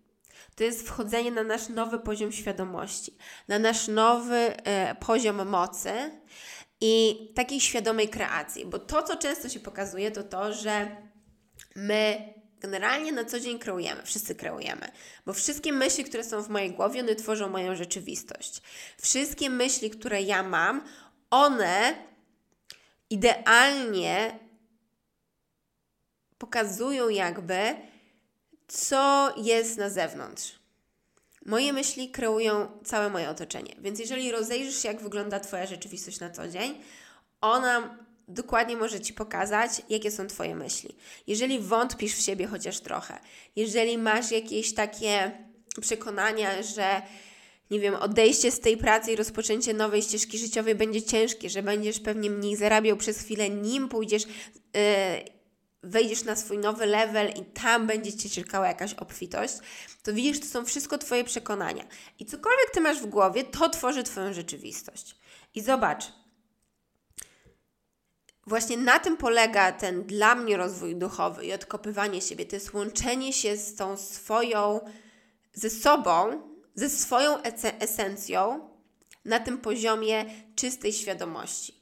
To 0.56 0.64
jest 0.64 0.88
wchodzenie 0.88 1.30
na 1.30 1.42
nasz 1.42 1.68
nowy 1.68 1.98
poziom 1.98 2.32
świadomości, 2.32 3.16
na 3.48 3.58
nasz 3.58 3.88
nowy 3.88 4.36
e, 4.36 4.94
poziom 4.94 5.48
mocy 5.48 5.90
i 6.80 7.18
takiej 7.34 7.60
świadomej 7.60 8.08
kreacji, 8.08 8.66
bo 8.66 8.78
to, 8.78 9.02
co 9.02 9.16
często 9.16 9.48
się 9.48 9.60
pokazuje, 9.60 10.10
to 10.10 10.22
to, 10.22 10.54
że 10.54 10.96
my 11.76 12.34
generalnie 12.60 13.12
na 13.12 13.24
co 13.24 13.40
dzień 13.40 13.58
kreujemy, 13.58 14.02
wszyscy 14.02 14.34
kreujemy, 14.34 14.90
bo 15.26 15.32
wszystkie 15.32 15.72
myśli, 15.72 16.04
które 16.04 16.24
są 16.24 16.42
w 16.42 16.48
mojej 16.48 16.72
głowie, 16.72 17.00
one 17.00 17.14
tworzą 17.14 17.48
moją 17.48 17.76
rzeczywistość. 17.76 18.62
Wszystkie 19.00 19.50
myśli, 19.50 19.90
które 19.90 20.22
ja 20.22 20.42
mam, 20.42 20.84
one 21.30 21.94
idealnie 23.10 24.38
pokazują 26.38 27.08
jakby, 27.08 27.76
co 28.68 29.34
jest 29.36 29.78
na 29.78 29.90
zewnątrz. 29.90 30.65
Moje 31.46 31.72
myśli 31.72 32.10
kreują 32.10 32.68
całe 32.84 33.10
moje 33.10 33.30
otoczenie. 33.30 33.74
Więc 33.78 33.98
jeżeli 33.98 34.32
rozejrzysz 34.32 34.82
się, 34.82 34.88
jak 34.88 35.02
wygląda 35.02 35.40
Twoja 35.40 35.66
rzeczywistość 35.66 36.20
na 36.20 36.30
co 36.30 36.48
dzień, 36.48 36.74
ona 37.40 37.98
dokładnie 38.28 38.76
może 38.76 39.00
Ci 39.00 39.14
pokazać, 39.14 39.70
jakie 39.88 40.10
są 40.10 40.26
Twoje 40.26 40.54
myśli. 40.54 40.96
Jeżeli 41.26 41.58
wątpisz 41.58 42.14
w 42.14 42.20
siebie 42.22 42.46
chociaż 42.46 42.80
trochę, 42.80 43.18
jeżeli 43.56 43.98
masz 43.98 44.30
jakieś 44.30 44.74
takie 44.74 45.30
przekonania, 45.80 46.62
że 46.62 47.02
nie 47.70 47.80
wiem, 47.80 47.94
odejście 47.94 48.52
z 48.52 48.60
tej 48.60 48.76
pracy 48.76 49.12
i 49.12 49.16
rozpoczęcie 49.16 49.74
nowej 49.74 50.02
ścieżki 50.02 50.38
życiowej 50.38 50.74
będzie 50.74 51.02
ciężkie, 51.02 51.50
że 51.50 51.62
będziesz 51.62 52.00
pewnie 52.00 52.30
mniej 52.30 52.56
zarabiał 52.56 52.96
przez 52.96 53.18
chwilę, 53.18 53.50
nim 53.50 53.88
pójdziesz 53.88 54.22
yy, 54.24 55.35
wejdziesz 55.86 56.24
na 56.24 56.36
swój 56.36 56.58
nowy 56.58 56.86
level 56.86 57.28
i 57.28 57.44
tam 57.44 57.86
będzie 57.86 58.12
Cię 58.12 58.28
czekała 58.30 58.68
jakaś 58.68 58.94
obfitość, 58.94 59.54
to 60.02 60.12
widzisz, 60.12 60.40
to 60.40 60.46
są 60.46 60.64
wszystko 60.64 60.98
Twoje 60.98 61.24
przekonania. 61.24 61.84
I 62.18 62.26
cokolwiek 62.26 62.70
Ty 62.72 62.80
masz 62.80 63.00
w 63.00 63.06
głowie, 63.06 63.44
to 63.44 63.68
tworzy 63.68 64.02
Twoją 64.02 64.32
rzeczywistość. 64.32 65.16
I 65.54 65.60
zobacz, 65.60 66.04
właśnie 68.46 68.76
na 68.76 68.98
tym 68.98 69.16
polega 69.16 69.72
ten 69.72 70.02
dla 70.02 70.34
mnie 70.34 70.56
rozwój 70.56 70.96
duchowy 70.96 71.46
i 71.46 71.52
odkopywanie 71.52 72.20
siebie. 72.20 72.46
To 72.46 72.56
jest 72.56 72.74
łączenie 72.74 73.32
się 73.32 73.56
z 73.56 73.74
tą 73.74 73.96
swoją, 73.96 74.80
ze 75.52 75.70
sobą, 75.70 76.42
ze 76.74 76.90
swoją 76.90 77.42
esencją 77.80 78.68
na 79.24 79.40
tym 79.40 79.58
poziomie 79.58 80.24
czystej 80.56 80.92
świadomości. 80.92 81.74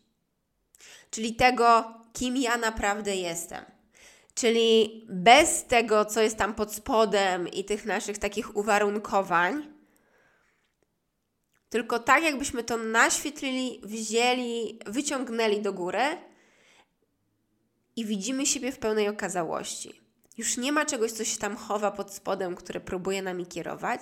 Czyli 1.11 1.35
tego, 1.35 1.95
kim 2.13 2.37
ja 2.37 2.57
naprawdę 2.57 3.17
jestem. 3.17 3.74
Czyli 4.35 5.05
bez 5.09 5.65
tego, 5.65 6.05
co 6.05 6.21
jest 6.21 6.37
tam 6.37 6.55
pod 6.55 6.75
spodem 6.75 7.49
i 7.49 7.65
tych 7.65 7.85
naszych 7.85 8.19
takich 8.19 8.57
uwarunkowań, 8.57 9.75
tylko 11.69 11.99
tak, 11.99 12.23
jakbyśmy 12.25 12.65
to 12.65 12.77
naświetlili, 12.77 13.81
wzięli, 13.83 14.79
wyciągnęli 14.87 15.61
do 15.61 15.73
góry 15.73 16.03
i 17.97 18.05
widzimy 18.05 18.47
siebie 18.47 18.73
w 18.73 18.79
pełnej 18.79 19.09
okazałości. 19.09 20.01
Już 20.39 20.57
nie 20.57 20.73
ma 20.73 20.87
czegoś, 20.87 21.13
co 21.13 21.25
się 21.25 21.39
tam 21.39 21.57
chowa 21.57 21.91
pod 21.91 22.15
spodem, 22.15 22.55
które 22.55 22.81
próbuje 22.81 23.23
nami 23.23 23.47
kierować. 23.47 24.01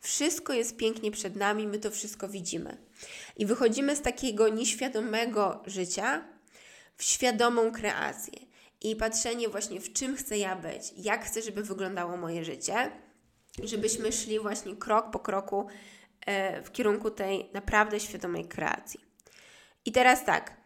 Wszystko 0.00 0.52
jest 0.52 0.76
pięknie 0.76 1.10
przed 1.10 1.36
nami, 1.36 1.66
my 1.66 1.78
to 1.78 1.90
wszystko 1.90 2.28
widzimy. 2.28 2.76
I 3.36 3.46
wychodzimy 3.46 3.96
z 3.96 4.02
takiego 4.02 4.48
nieświadomego 4.48 5.62
życia 5.66 6.24
w 6.96 7.02
świadomą 7.02 7.72
kreację 7.72 8.49
i 8.80 8.96
patrzenie 8.96 9.48
właśnie 9.48 9.80
w 9.80 9.92
czym 9.92 10.16
chcę 10.16 10.38
ja 10.38 10.56
być, 10.56 10.92
jak 10.96 11.24
chcę, 11.24 11.42
żeby 11.42 11.62
wyglądało 11.62 12.16
moje 12.16 12.44
życie, 12.44 12.90
żebyśmy 13.64 14.12
szli 14.12 14.38
właśnie 14.38 14.76
krok 14.76 15.10
po 15.10 15.18
kroku 15.18 15.66
e, 16.26 16.62
w 16.62 16.72
kierunku 16.72 17.10
tej 17.10 17.50
naprawdę 17.52 18.00
świadomej 18.00 18.48
kreacji. 18.48 19.00
I 19.84 19.92
teraz 19.92 20.24
tak, 20.24 20.56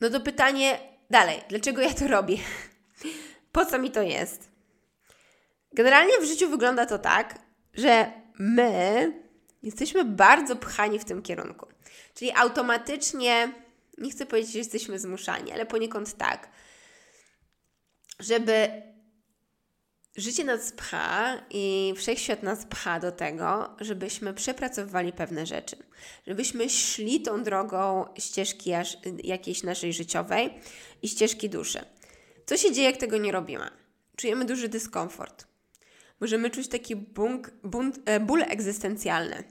no 0.00 0.10
to 0.10 0.20
pytanie 0.20 0.78
dalej, 1.10 1.42
dlaczego 1.48 1.82
ja 1.82 1.94
to 1.94 2.08
robię? 2.08 2.36
Po 3.52 3.66
co 3.66 3.78
mi 3.78 3.90
to 3.90 4.02
jest? 4.02 4.50
Generalnie 5.72 6.18
w 6.20 6.24
życiu 6.24 6.50
wygląda 6.50 6.86
to 6.86 6.98
tak, 6.98 7.38
że 7.74 8.12
my 8.38 9.12
jesteśmy 9.62 10.04
bardzo 10.04 10.56
pchani 10.56 10.98
w 10.98 11.04
tym 11.04 11.22
kierunku. 11.22 11.66
Czyli 12.14 12.32
automatycznie, 12.32 13.52
nie 13.98 14.10
chcę 14.10 14.26
powiedzieć, 14.26 14.52
że 14.52 14.58
jesteśmy 14.58 14.98
zmuszani, 14.98 15.52
ale 15.52 15.66
poniekąd 15.66 16.14
tak 16.14 16.48
żeby 18.22 18.82
życie 20.16 20.44
nas 20.44 20.72
pcha 20.72 21.42
i 21.50 21.94
wszechświat 21.96 22.42
nas 22.42 22.64
pcha 22.66 23.00
do 23.00 23.12
tego, 23.12 23.76
żebyśmy 23.80 24.34
przepracowywali 24.34 25.12
pewne 25.12 25.46
rzeczy, 25.46 25.76
żebyśmy 26.26 26.70
szli 26.70 27.22
tą 27.22 27.42
drogą 27.42 28.04
ścieżki 28.18 28.70
jakiejś 29.24 29.62
naszej 29.62 29.92
życiowej 29.92 30.54
i 31.02 31.08
ścieżki 31.08 31.50
duszy. 31.50 31.80
Co 32.46 32.56
się 32.56 32.72
dzieje, 32.72 32.90
jak 32.90 32.96
tego 32.96 33.18
nie 33.18 33.32
robimy? 33.32 33.70
Czujemy 34.16 34.44
duży 34.44 34.68
dyskomfort. 34.68 35.46
Możemy 36.20 36.50
czuć 36.50 36.68
taki 36.68 36.96
bunk, 36.96 37.50
bunt, 37.62 37.98
e, 38.04 38.20
ból 38.20 38.42
egzystencjalny, 38.42 39.44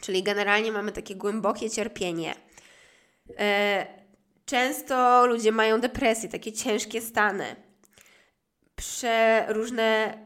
czyli 0.00 0.22
generalnie 0.22 0.72
mamy 0.72 0.92
takie 0.92 1.16
głębokie 1.16 1.70
cierpienie. 1.70 2.34
E, 3.38 4.02
Często 4.46 5.26
ludzie 5.26 5.52
mają 5.52 5.80
depresję, 5.80 6.28
takie 6.28 6.52
ciężkie 6.52 7.00
stany, 7.00 7.56
przeróżne 8.76 10.18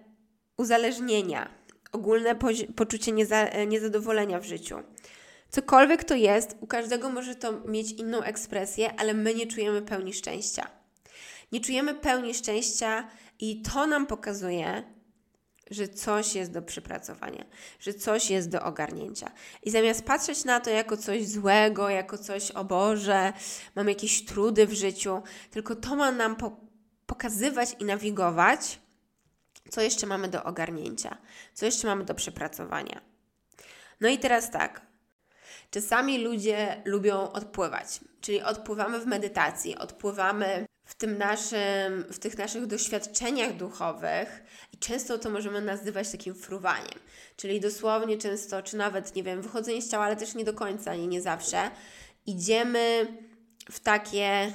uzależnienia, 0.56 1.48
ogólne 1.92 2.36
poczucie 2.76 3.12
nieza 3.12 3.64
niezadowolenia 3.66 4.40
w 4.40 4.44
życiu. 4.44 4.76
Cokolwiek 5.50 6.04
to 6.04 6.14
jest, 6.14 6.56
u 6.60 6.66
każdego 6.66 7.10
może 7.10 7.34
to 7.34 7.60
mieć 7.60 7.92
inną 7.92 8.22
ekspresję, 8.22 9.00
ale 9.00 9.14
my 9.14 9.34
nie 9.34 9.46
czujemy 9.46 9.82
pełni 9.82 10.12
szczęścia. 10.12 10.70
Nie 11.52 11.60
czujemy 11.60 11.94
pełni 11.94 12.34
szczęścia 12.34 13.08
i 13.40 13.62
to 13.62 13.86
nam 13.86 14.06
pokazuje, 14.06 14.82
że 15.70 15.88
coś 15.88 16.34
jest 16.34 16.52
do 16.52 16.62
przepracowania, 16.62 17.44
że 17.80 17.94
coś 17.94 18.30
jest 18.30 18.50
do 18.50 18.62
ogarnięcia. 18.62 19.30
I 19.62 19.70
zamiast 19.70 20.04
patrzeć 20.04 20.44
na 20.44 20.60
to 20.60 20.70
jako 20.70 20.96
coś 20.96 21.28
złego, 21.28 21.88
jako 21.88 22.18
coś, 22.18 22.50
o 22.50 22.64
Boże, 22.64 23.32
mam 23.74 23.88
jakieś 23.88 24.24
trudy 24.24 24.66
w 24.66 24.72
życiu, 24.72 25.22
tylko 25.50 25.76
to 25.76 25.96
ma 25.96 26.12
nam 26.12 26.36
po 26.36 26.66
pokazywać 27.06 27.76
i 27.80 27.84
nawigować, 27.84 28.80
co 29.70 29.80
jeszcze 29.80 30.06
mamy 30.06 30.28
do 30.28 30.44
ogarnięcia, 30.44 31.18
co 31.54 31.66
jeszcze 31.66 31.86
mamy 31.86 32.04
do 32.04 32.14
przepracowania. 32.14 33.00
No 34.00 34.08
i 34.08 34.18
teraz 34.18 34.50
tak. 34.50 34.86
Czasami 35.70 36.18
ludzie 36.18 36.82
lubią 36.84 37.32
odpływać, 37.32 38.00
czyli 38.20 38.42
odpływamy 38.42 39.00
w 39.00 39.06
medytacji, 39.06 39.78
odpływamy 39.78 40.66
w, 40.84 40.94
tym 40.94 41.18
naszym, 41.18 42.04
w 42.10 42.18
tych 42.18 42.38
naszych 42.38 42.66
doświadczeniach 42.66 43.56
duchowych 43.56 44.42
i 44.72 44.78
często 44.78 45.18
to 45.18 45.30
możemy 45.30 45.60
nazywać 45.60 46.10
takim 46.10 46.34
fruwaniem, 46.34 46.98
czyli 47.36 47.60
dosłownie 47.60 48.18
często, 48.18 48.62
czy 48.62 48.76
nawet, 48.76 49.14
nie 49.14 49.22
wiem, 49.22 49.42
wychodzenie 49.42 49.82
z 49.82 49.90
ciała, 49.90 50.04
ale 50.04 50.16
też 50.16 50.34
nie 50.34 50.44
do 50.44 50.54
końca, 50.54 50.94
nie, 50.94 51.06
nie 51.06 51.22
zawsze, 51.22 51.70
idziemy 52.26 53.06
w 53.70 53.80
takie, 53.80 54.52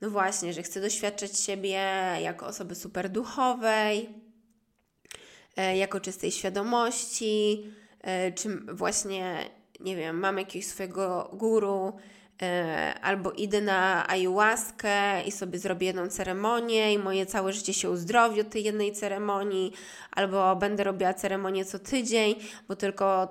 no 0.00 0.10
właśnie, 0.10 0.52
że 0.52 0.62
chcę 0.62 0.80
doświadczać 0.80 1.40
siebie 1.40 1.78
jako 2.22 2.46
osoby 2.46 2.74
super 2.74 3.10
duchowej, 3.10 4.08
e, 5.56 5.76
jako 5.76 6.00
czystej 6.00 6.32
świadomości, 6.32 7.66
e, 8.00 8.32
czy 8.32 8.48
właśnie, 8.72 9.50
nie 9.80 9.96
wiem, 9.96 10.18
mam 10.18 10.38
jakiegoś 10.38 10.66
swojego 10.66 11.30
guru, 11.32 11.92
E, 12.42 12.94
albo 13.02 13.32
idę 13.32 13.60
na 13.60 14.08
ayahuaskę 14.08 15.22
i 15.22 15.32
sobie 15.32 15.58
zrobię 15.58 15.86
jedną 15.86 16.08
ceremonię 16.08 16.92
i 16.92 16.98
moje 16.98 17.26
całe 17.26 17.52
życie 17.52 17.74
się 17.74 17.90
uzdrowi 17.90 18.40
od 18.40 18.50
tej 18.50 18.64
jednej 18.64 18.92
ceremonii, 18.92 19.72
albo 20.10 20.56
będę 20.56 20.84
robiła 20.84 21.14
ceremonię 21.14 21.64
co 21.64 21.78
tydzień, 21.78 22.34
bo 22.68 22.76
tylko 22.76 23.28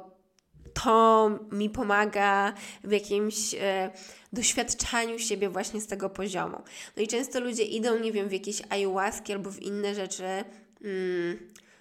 to 0.84 1.30
mi 1.52 1.70
pomaga 1.70 2.54
w 2.84 2.92
jakimś 2.92 3.54
e, 3.54 3.92
doświadczaniu 4.34 5.20
siebie 5.20 5.50
właśnie 5.50 5.82
z 5.82 5.88
tego 5.88 6.10
poziomu. 6.10 6.58
No 6.98 7.04
i 7.04 7.08
często 7.08 7.40
ludzie 7.40 7.64
idą, 7.64 8.00
nie 8.00 8.12
wiem, 8.12 8.30
w 8.30 8.32
jakieś 8.32 8.62
ayahuaski 8.70 9.34
albo 9.34 9.52
w 9.52 9.62
inne 9.62 9.96
rzeczy. 9.96 10.24
Mm, 10.24 11.40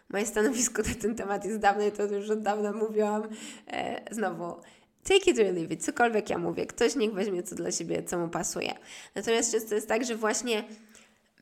moje 0.08 0.26
stanowisko 0.26 0.82
na 0.82 0.94
ten 0.94 1.14
temat 1.14 1.44
jest 1.44 1.58
dawne, 1.58 1.90
to 1.90 2.02
już 2.02 2.30
od 2.30 2.42
dawna 2.42 2.72
mówiłam. 2.72 3.22
E, 3.66 4.14
znowu, 4.14 4.56
Take 5.04 5.30
it 5.30 5.38
or 5.38 5.54
leave 5.54 5.72
it, 5.72 5.84
cokolwiek 5.84 6.30
ja 6.30 6.38
mówię, 6.38 6.66
ktoś 6.66 6.96
niech 6.96 7.12
weźmie 7.12 7.42
co 7.42 7.54
dla 7.54 7.72
siebie, 7.72 8.02
co 8.02 8.18
mu 8.18 8.28
pasuje. 8.28 8.74
Natomiast 9.14 9.52
często 9.52 9.74
jest 9.74 9.88
tak, 9.88 10.04
że 10.04 10.16
właśnie 10.16 10.64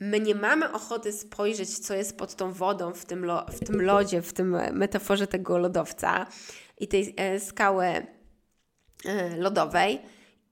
my 0.02 0.20
nie 0.20 0.34
mamy 0.34 0.72
ochoty 0.72 1.12
spojrzeć, 1.12 1.78
co 1.78 1.94
jest 1.94 2.18
pod 2.18 2.36
tą 2.36 2.52
wodą 2.52 2.92
w 2.94 3.04
tym, 3.04 3.24
lo, 3.24 3.46
w 3.46 3.64
tym 3.64 3.82
lodzie, 3.82 4.22
w 4.22 4.32
tym 4.32 4.56
metaforze 4.72 5.26
tego 5.26 5.58
lodowca 5.58 6.26
i 6.78 6.88
tej 6.88 7.14
e, 7.16 7.40
skały 7.40 7.86
e, 9.04 9.36
lodowej, 9.36 10.00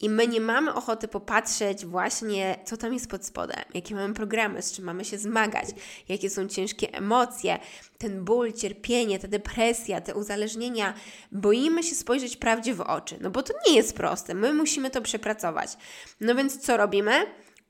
i 0.00 0.08
my 0.08 0.26
nie 0.26 0.40
mamy 0.40 0.74
ochoty 0.74 1.08
popatrzeć 1.08 1.86
właśnie, 1.86 2.58
co 2.64 2.76
tam 2.76 2.94
jest 2.94 3.10
pod 3.10 3.26
spodem, 3.26 3.64
jakie 3.74 3.94
mamy 3.94 4.14
programy, 4.14 4.62
z 4.62 4.72
czym 4.72 4.84
mamy 4.84 5.04
się 5.04 5.18
zmagać, 5.18 5.68
jakie 6.08 6.30
są 6.30 6.48
ciężkie 6.48 6.94
emocje, 6.94 7.58
ten 7.98 8.24
ból, 8.24 8.52
cierpienie, 8.52 9.18
ta 9.18 9.28
depresja, 9.28 10.00
te 10.00 10.14
uzależnienia. 10.14 10.94
Boimy 11.32 11.82
się 11.82 11.94
spojrzeć 11.94 12.36
prawdzie 12.36 12.74
w 12.74 12.80
oczy, 12.80 13.16
no 13.20 13.30
bo 13.30 13.42
to 13.42 13.54
nie 13.68 13.76
jest 13.76 13.96
proste, 13.96 14.34
my 14.34 14.54
musimy 14.54 14.90
to 14.90 15.02
przepracować. 15.02 15.76
No 16.20 16.34
więc 16.34 16.58
co 16.58 16.76
robimy? 16.76 17.12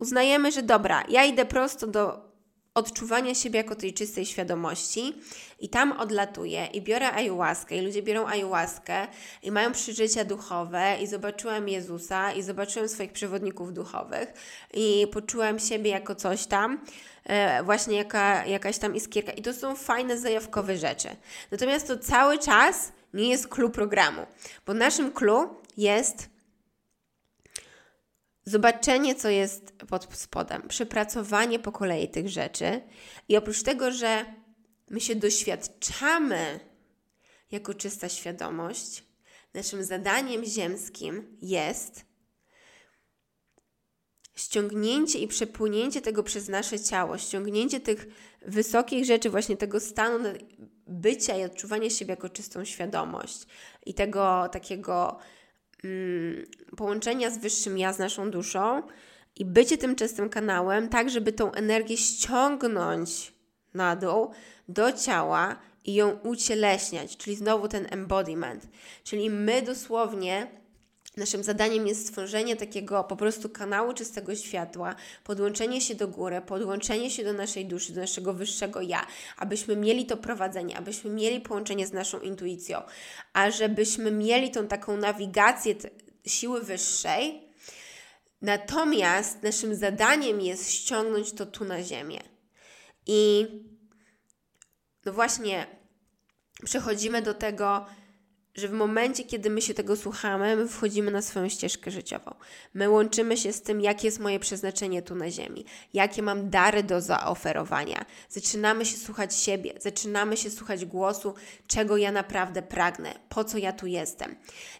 Uznajemy, 0.01 0.53
że 0.53 0.63
dobra, 0.63 1.05
ja 1.09 1.25
idę 1.25 1.45
prosto 1.45 1.87
do 1.87 2.31
odczuwania 2.75 3.35
siebie 3.35 3.57
jako 3.57 3.75
tej 3.75 3.95
czystej 3.95 4.27
świadomości 4.27 5.15
i 5.59 5.69
tam 5.69 5.93
odlatuję 5.93 6.67
i 6.67 6.83
biorę 6.83 7.13
ayahuaskę 7.13 7.77
i 7.77 7.81
ludzie 7.81 8.03
biorą 8.03 8.27
ayahuaskę 8.27 9.07
i 9.43 9.51
mają 9.51 9.73
przeżycia 9.73 10.25
duchowe 10.25 10.97
i 11.03 11.07
zobaczyłem 11.07 11.69
Jezusa 11.69 12.33
i 12.33 12.43
zobaczyłem 12.43 12.89
swoich 12.89 13.13
przewodników 13.13 13.73
duchowych 13.73 14.33
i 14.75 15.07
poczułem 15.13 15.59
siebie 15.59 15.91
jako 15.91 16.15
coś 16.15 16.47
tam, 16.47 16.85
e, 17.25 17.63
właśnie 17.63 17.97
jaka, 17.97 18.47
jakaś 18.47 18.79
tam 18.79 18.95
iskierka 18.95 19.33
i 19.33 19.43
to 19.43 19.53
są 19.53 19.77
fajne, 19.77 20.19
zajawkowe 20.19 20.77
rzeczy. 20.77 21.09
Natomiast 21.51 21.87
to 21.87 21.99
cały 21.99 22.39
czas 22.39 22.93
nie 23.15 23.29
jest 23.29 23.49
clue 23.49 23.71
programu, 23.71 24.27
bo 24.67 24.75
naszym 24.75 25.13
clue 25.13 25.55
jest 25.77 26.30
zobaczenie, 28.51 29.15
co 29.15 29.29
jest 29.29 29.73
pod 29.73 30.15
spodem, 30.15 30.69
przepracowanie 30.69 31.59
po 31.59 31.73
kolei 31.73 32.09
tych 32.09 32.29
rzeczy 32.29 32.81
i 33.29 33.37
oprócz 33.37 33.63
tego, 33.63 33.93
że 33.93 34.25
my 34.91 35.01
się 35.01 35.15
doświadczamy 35.15 36.61
jako 37.51 37.75
czysta 37.75 38.09
świadomość, 38.09 39.05
naszym 39.55 39.85
zadaniem 39.85 40.45
ziemskim 40.45 41.37
jest 41.43 42.05
ściągnięcie 44.37 45.19
i 45.19 45.29
przepłynięcie 45.29 46.01
tego 46.01 46.23
przez 46.23 46.49
nasze 46.49 46.81
ciało, 46.81 47.19
ściągnięcie 47.19 47.81
tych 47.81 48.07
wysokich 48.47 49.05
rzeczy, 49.05 49.31
właśnie 49.31 49.57
tego 49.57 49.81
stanu 49.81 50.29
bycia 50.87 51.37
i 51.39 51.45
odczuwania 51.45 51.91
siebie 51.91 52.11
jako 52.11 52.29
czystą 52.29 52.65
świadomość 52.65 53.47
i 53.87 53.95
tego 53.95 54.49
takiego 54.53 55.19
połączenia 56.77 57.31
z 57.31 57.38
wyższym 57.38 57.79
ja, 57.79 57.93
z 57.93 57.99
naszą 57.99 58.31
duszą 58.31 58.83
i 59.37 59.45
bycie 59.45 59.79
tym 59.79 59.97
czystym 59.97 60.29
kanałem, 60.29 60.88
tak 60.88 61.11
żeby 61.11 61.33
tą 61.33 61.53
energię 61.53 61.97
ściągnąć 61.97 63.33
na 63.75 63.97
dół 63.97 64.31
do 64.69 64.93
ciała 64.93 65.57
i 65.85 65.95
ją 65.95 66.11
ucieleśniać, 66.11 67.16
czyli 67.16 67.37
znowu 67.37 67.69
ten 67.69 67.87
embodiment. 67.90 68.69
Czyli 69.05 69.31
my 69.31 69.62
dosłownie 69.62 70.60
Naszym 71.16 71.44
zadaniem 71.44 71.87
jest 71.87 72.07
stworzenie 72.07 72.57
takiego 72.57 73.05
po 73.05 73.16
prostu 73.16 73.49
kanału 73.49 73.92
czystego 73.92 74.35
światła, 74.35 74.94
podłączenie 75.25 75.81
się 75.81 75.94
do 75.94 76.09
góry, 76.09 76.40
podłączenie 76.40 77.11
się 77.11 77.25
do 77.25 77.33
naszej 77.33 77.66
duszy, 77.66 77.92
do 77.92 78.01
naszego 78.01 78.35
wyższego 78.35 78.81
ja, 78.81 79.07
abyśmy 79.37 79.77
mieli 79.77 80.07
to 80.07 80.16
prowadzenie, 80.16 80.79
abyśmy 80.79 81.11
mieli 81.11 81.40
połączenie 81.40 81.87
z 81.87 81.92
naszą 81.92 82.20
intuicją, 82.20 82.83
a 83.33 83.51
żebyśmy 83.51 84.11
mieli 84.11 84.51
tą 84.51 84.68
taką 84.68 84.96
nawigację 84.96 85.75
siły 86.27 86.61
wyższej. 86.61 87.51
Natomiast 88.42 89.42
naszym 89.42 89.75
zadaniem 89.75 90.40
jest 90.40 90.70
ściągnąć 90.70 91.33
to 91.33 91.46
tu 91.46 91.64
na 91.64 91.83
ziemię. 91.83 92.20
I 93.07 93.46
no 95.05 95.12
właśnie 95.12 95.66
przechodzimy 96.64 97.23
do 97.23 97.35
tego, 97.35 97.87
że 98.55 98.69
w 98.69 98.73
momencie, 98.73 99.25
kiedy 99.25 99.51
my 99.51 99.63
się 99.63 99.75
tego 99.75 99.97
słuchamy, 99.97 100.57
my 100.57 100.69
wchodzimy 100.69 101.11
na 101.11 101.23
swoją 101.23 101.49
ścieżkę 101.49 101.91
życiową. 101.91 102.35
My 102.75 102.89
łączymy 102.89 103.37
się 103.37 103.53
z 103.53 103.63
tym, 103.63 103.81
jakie 103.81 104.09
jest 104.09 104.21
moje 104.21 104.41
przeznaczenie 104.41 105.03
tu 105.03 105.15
na 105.15 105.31
Ziemi, 105.31 105.65
jakie 105.95 106.23
mam 106.23 106.51
dary 106.51 106.83
do 106.83 107.01
zaoferowania. 107.01 108.05
Zaczynamy 108.29 108.87
się 108.87 108.97
słuchać 108.97 109.37
siebie, 109.37 109.75
zaczynamy 109.81 110.37
się 110.37 110.51
słuchać 110.51 110.85
głosu, 110.85 111.35
czego 111.67 111.97
ja 111.97 112.13
naprawdę 112.13 112.63
pragnę, 112.63 113.15
po 113.29 113.45
co 113.45 113.59
ja 113.59 113.73
tu 113.73 113.87
jestem. 113.87 114.37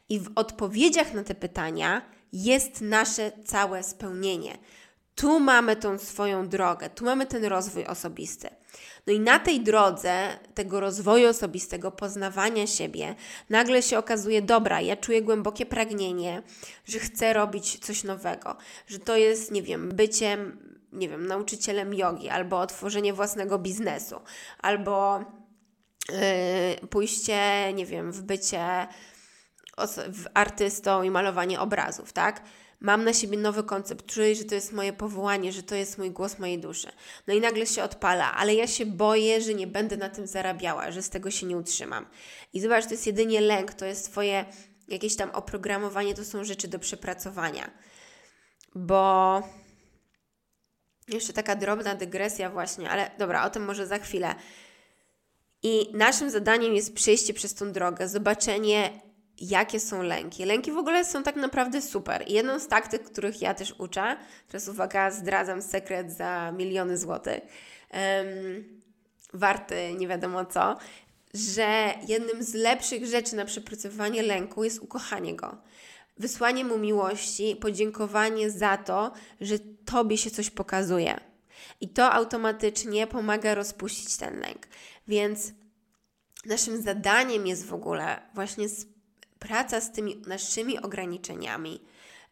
I 0.09 0.21
w 0.21 0.31
odpowiedziach 0.35 1.15
na 1.15 1.25
te 1.25 1.35
pytania 1.35 2.03
jest 2.33 2.81
nasze 2.81 3.33
całe 3.45 3.83
spełnienie. 3.83 4.59
Tu 5.15 5.41
mamy 5.41 5.77
tą 5.77 5.99
swoją 5.99 6.49
drogę, 6.49 6.91
tu 6.91 7.05
mamy 7.05 7.27
ten 7.27 7.45
rozwój 7.45 7.87
osobisty. 7.87 8.49
No 9.07 9.13
i 9.13 9.21
na 9.21 9.39
tej 9.39 9.61
drodze 9.61 10.39
tego 10.55 10.81
rozwoju 10.81 11.29
osobistego, 11.29 11.91
poznawania 11.91 12.67
siebie, 12.67 13.15
nagle 13.51 13.83
się 13.83 13.99
okazuje, 13.99 14.43
dobra, 14.43 14.81
ja 14.81 14.97
czuję 14.97 15.23
głębokie 15.23 15.67
pragnienie, 15.67 16.43
że 16.85 16.99
chcę 16.99 17.33
robić 17.33 17.79
coś 17.79 18.05
nowego, 18.05 18.57
że 18.87 18.99
to 18.99 19.17
jest, 19.17 19.51
nie 19.51 19.63
wiem, 19.63 19.89
byciem, 19.89 20.59
nie 20.93 21.09
wiem, 21.09 21.27
nauczycielem 21.27 21.95
jogi, 21.95 22.29
albo 22.29 22.61
otworzenie 22.61 23.13
własnego 23.13 23.59
biznesu, 23.59 24.21
albo 24.59 25.25
yy, 26.81 26.89
pójście, 26.89 27.73
nie 27.75 27.87
wiem, 27.87 28.13
w 28.13 28.23
bycie 28.23 28.89
w 30.13 30.27
artystą 30.35 31.03
i 31.03 31.11
malowanie 31.11 31.61
obrazów, 31.61 32.13
tak? 32.13 32.43
Mam 32.81 33.05
na 33.05 33.13
siebie 33.13 33.39
nowy 33.39 33.63
koncept, 33.63 34.07
czuję, 34.07 34.35
że 34.35 34.45
to 34.45 34.55
jest 34.55 34.73
moje 34.73 34.93
powołanie, 34.93 35.53
że 35.53 35.63
to 35.63 35.75
jest 35.75 35.99
mój 35.99 36.11
głos 36.11 36.39
mojej 36.39 36.59
duszy. 36.59 36.89
No 37.27 37.35
i 37.35 37.41
nagle 37.41 37.67
się 37.67 37.83
odpala, 37.83 38.35
ale 38.35 38.55
ja 38.55 38.67
się 38.67 38.87
boję, 38.87 39.41
że 39.41 39.55
nie 39.55 39.67
będę 39.67 39.97
na 39.97 40.09
tym 40.09 40.27
zarabiała, 40.27 40.91
że 40.91 41.03
z 41.03 41.11
tego 41.11 41.31
się 41.31 41.47
nie 41.47 41.57
utrzymam. 41.57 42.07
I 42.53 42.61
zobacz, 42.61 42.85
to 42.85 42.91
jest 42.91 43.07
jedynie 43.07 43.41
lęk, 43.41 43.75
to 43.75 43.85
jest 43.85 44.11
Twoje 44.11 44.45
jakieś 44.89 45.17
tam 45.17 45.31
oprogramowanie, 45.31 46.15
to 46.15 46.25
są 46.25 46.45
rzeczy 46.45 46.69
do 46.69 46.79
przepracowania. 46.79 47.71
bo 48.75 49.43
jeszcze 51.09 51.33
taka 51.33 51.57
drobna 51.57 51.95
dygresja, 51.95 52.51
właśnie, 52.51 52.91
ale 52.91 53.11
dobra, 53.19 53.45
o 53.45 53.51
tym 53.51 53.65
może 53.65 53.87
za 53.87 53.99
chwilę. 53.99 54.35
I 55.63 55.91
naszym 55.95 56.31
zadaniem 56.31 56.75
jest 56.75 56.95
przejście 56.95 57.35
przez 57.35 57.55
tą 57.55 57.73
drogę, 57.73 58.09
zobaczenie, 58.09 59.01
jakie 59.41 59.81
są 59.81 60.03
lęki. 60.03 60.45
Lęki 60.45 60.73
w 60.73 60.77
ogóle 60.77 61.05
są 61.05 61.23
tak 61.23 61.37
naprawdę 61.37 61.83
super. 61.83 62.25
I 62.27 62.33
jedną 62.33 62.59
z 62.59 62.69
taktyk, 62.69 63.03
których 63.03 63.43
ja 63.43 63.55
też 63.55 63.75
uczę, 63.79 64.17
teraz 64.49 64.69
uwaga, 64.69 65.11
zdradzam 65.11 65.63
sekret 65.63 66.13
za 66.13 66.53
miliony 66.53 66.99
złotych, 66.99 67.41
um, 67.93 68.81
warty 69.33 69.95
nie 69.95 70.09
wiadomo 70.09 70.45
co, 70.45 70.77
że 71.35 71.95
jednym 72.09 72.43
z 72.43 72.55
lepszych 72.55 73.07
rzeczy 73.07 73.37
na 73.37 73.45
przepracowanie 73.45 74.23
lęku 74.23 74.65
jest 74.65 74.79
ukochanie 74.79 75.37
go. 75.37 75.57
Wysłanie 76.19 76.65
mu 76.65 76.79
miłości, 76.79 77.57
podziękowanie 77.57 78.51
za 78.51 78.77
to, 78.77 79.13
że 79.41 79.59
tobie 79.85 80.19
się 80.19 80.31
coś 80.31 80.51
pokazuje. 80.51 81.21
I 81.81 81.89
to 81.89 82.13
automatycznie 82.13 83.07
pomaga 83.07 83.55
rozpuścić 83.55 84.17
ten 84.17 84.41
lęk. 84.41 84.69
Więc 85.09 85.53
naszym 86.47 86.83
zadaniem 86.83 87.47
jest 87.47 87.67
w 87.67 87.75
ogóle 87.75 88.23
właśnie 88.35 88.69
praca 89.41 89.81
z 89.81 89.93
tymi 89.93 90.23
naszymi 90.27 90.79
ograniczeniami, 90.79 91.81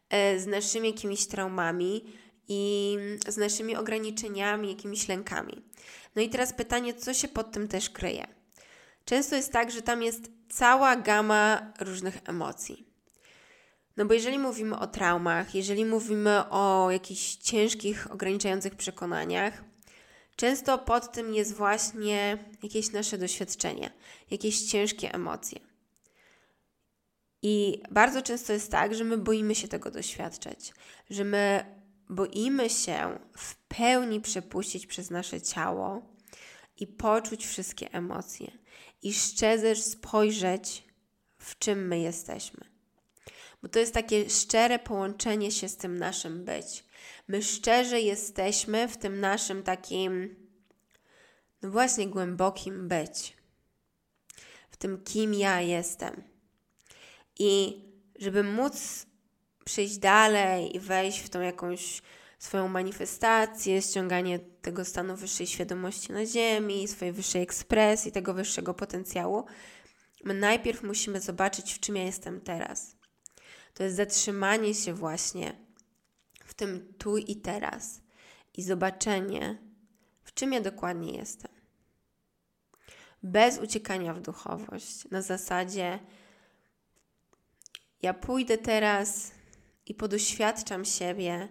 e, 0.09 0.39
z 0.39 0.47
naszymi 0.47 0.89
jakimiś 0.89 1.27
traumami 1.27 2.05
i 2.47 2.97
z 3.27 3.37
naszymi 3.37 3.75
ograniczeniami, 3.75 4.69
jakimiś 4.69 5.07
lękami. 5.07 5.61
No 6.15 6.21
i 6.21 6.29
teraz 6.29 6.53
pytanie, 6.53 6.93
co 6.93 7.13
się 7.13 7.27
pod 7.27 7.51
tym 7.51 7.67
też 7.67 7.89
kryje? 7.89 8.27
Często 9.05 9.35
jest 9.35 9.51
tak, 9.51 9.71
że 9.71 9.81
tam 9.81 10.03
jest 10.03 10.31
cała 10.49 10.95
gama 10.95 11.73
różnych 11.79 12.17
emocji. 12.25 12.85
No 13.97 14.05
bo 14.05 14.13
jeżeli 14.13 14.39
mówimy 14.39 14.79
o 14.79 14.87
traumach, 14.87 15.55
jeżeli 15.55 15.85
mówimy 15.85 16.49
o 16.49 16.91
jakichś 16.91 17.35
ciężkich, 17.35 18.11
ograniczających 18.11 18.75
przekonaniach, 18.75 19.63
często 20.35 20.77
pod 20.77 21.11
tym 21.11 21.33
jest 21.33 21.53
właśnie 21.53 22.37
jakieś 22.63 22.91
nasze 22.91 23.17
doświadczenie, 23.17 23.91
jakieś 24.31 24.61
ciężkie 24.61 25.13
emocje. 25.13 25.68
I 27.41 27.81
bardzo 27.91 28.21
często 28.21 28.53
jest 28.53 28.71
tak, 28.71 28.95
że 28.95 29.03
my 29.03 29.17
boimy 29.17 29.55
się 29.55 29.67
tego 29.67 29.91
doświadczać, 29.91 30.73
że 31.09 31.23
my 31.23 31.65
boimy 32.09 32.69
się 32.69 33.19
w 33.37 33.55
pełni 33.55 34.21
przepuścić 34.21 34.87
przez 34.87 35.09
nasze 35.09 35.41
ciało 35.41 36.01
i 36.77 36.87
poczuć 36.87 37.47
wszystkie 37.47 37.91
emocje 37.91 38.51
i 39.01 39.13
szczerze 39.13 39.75
spojrzeć, 39.75 40.83
w 41.37 41.57
czym 41.57 41.87
my 41.87 41.99
jesteśmy. 41.99 42.65
Bo 43.61 43.69
to 43.69 43.79
jest 43.79 43.93
takie 43.93 44.29
szczere 44.29 44.79
połączenie 44.79 45.51
się 45.51 45.69
z 45.69 45.77
tym 45.77 45.97
naszym 45.97 46.45
być. 46.45 46.85
My 47.27 47.43
szczerze 47.43 48.01
jesteśmy 48.01 48.87
w 48.87 48.97
tym 48.97 49.19
naszym 49.19 49.63
takim, 49.63 50.35
no 51.61 51.71
właśnie, 51.71 52.07
głębokim 52.07 52.87
być. 52.87 53.37
W 54.71 54.77
tym, 54.77 55.03
kim 55.03 55.33
ja 55.33 55.61
jestem. 55.61 56.28
I 57.39 57.83
żeby 58.19 58.43
móc 58.43 59.05
przejść 59.65 59.97
dalej 59.97 60.75
i 60.75 60.79
wejść 60.79 61.19
w 61.19 61.29
tą 61.29 61.41
jakąś 61.41 62.01
swoją 62.39 62.67
manifestację, 62.67 63.81
ściąganie 63.81 64.39
tego 64.39 64.85
stanu 64.85 65.15
wyższej 65.15 65.47
świadomości 65.47 66.11
na 66.11 66.25
Ziemi, 66.25 66.87
swojej 66.87 67.13
wyższej 67.13 67.41
ekspresji, 67.41 68.11
tego 68.11 68.33
wyższego 68.33 68.73
potencjału, 68.73 69.45
my 70.23 70.33
najpierw 70.33 70.83
musimy 70.83 71.21
zobaczyć, 71.21 71.73
w 71.73 71.79
czym 71.79 71.95
ja 71.95 72.03
jestem 72.03 72.41
teraz. 72.41 72.95
To 73.73 73.83
jest 73.83 73.95
zatrzymanie 73.95 74.73
się 74.73 74.93
właśnie 74.93 75.55
w 76.45 76.53
tym 76.53 76.93
tu 76.97 77.17
i 77.17 77.35
teraz 77.35 78.01
i 78.53 78.63
zobaczenie, 78.63 79.57
w 80.23 80.33
czym 80.33 80.53
ja 80.53 80.61
dokładnie 80.61 81.17
jestem. 81.17 81.51
Bez 83.23 83.59
uciekania 83.59 84.13
w 84.13 84.21
duchowość, 84.21 85.09
na 85.11 85.21
zasadzie 85.21 85.99
ja 88.01 88.13
pójdę 88.13 88.57
teraz 88.57 89.31
i 89.85 89.93
podoświadczam 89.93 90.85
siebie 90.85 91.47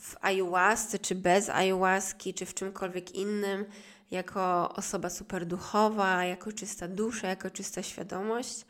w 0.00 0.16
ayahuasce, 0.20 0.98
czy 0.98 1.14
bez 1.14 1.48
ayahuaski, 1.48 2.34
czy 2.34 2.46
w 2.46 2.54
czymkolwiek 2.54 3.14
innym, 3.14 3.64
jako 4.10 4.74
osoba 4.74 5.10
superduchowa, 5.10 6.24
jako 6.24 6.52
czysta 6.52 6.88
dusza, 6.88 7.28
jako 7.28 7.50
czysta 7.50 7.82
świadomość, 7.82 8.64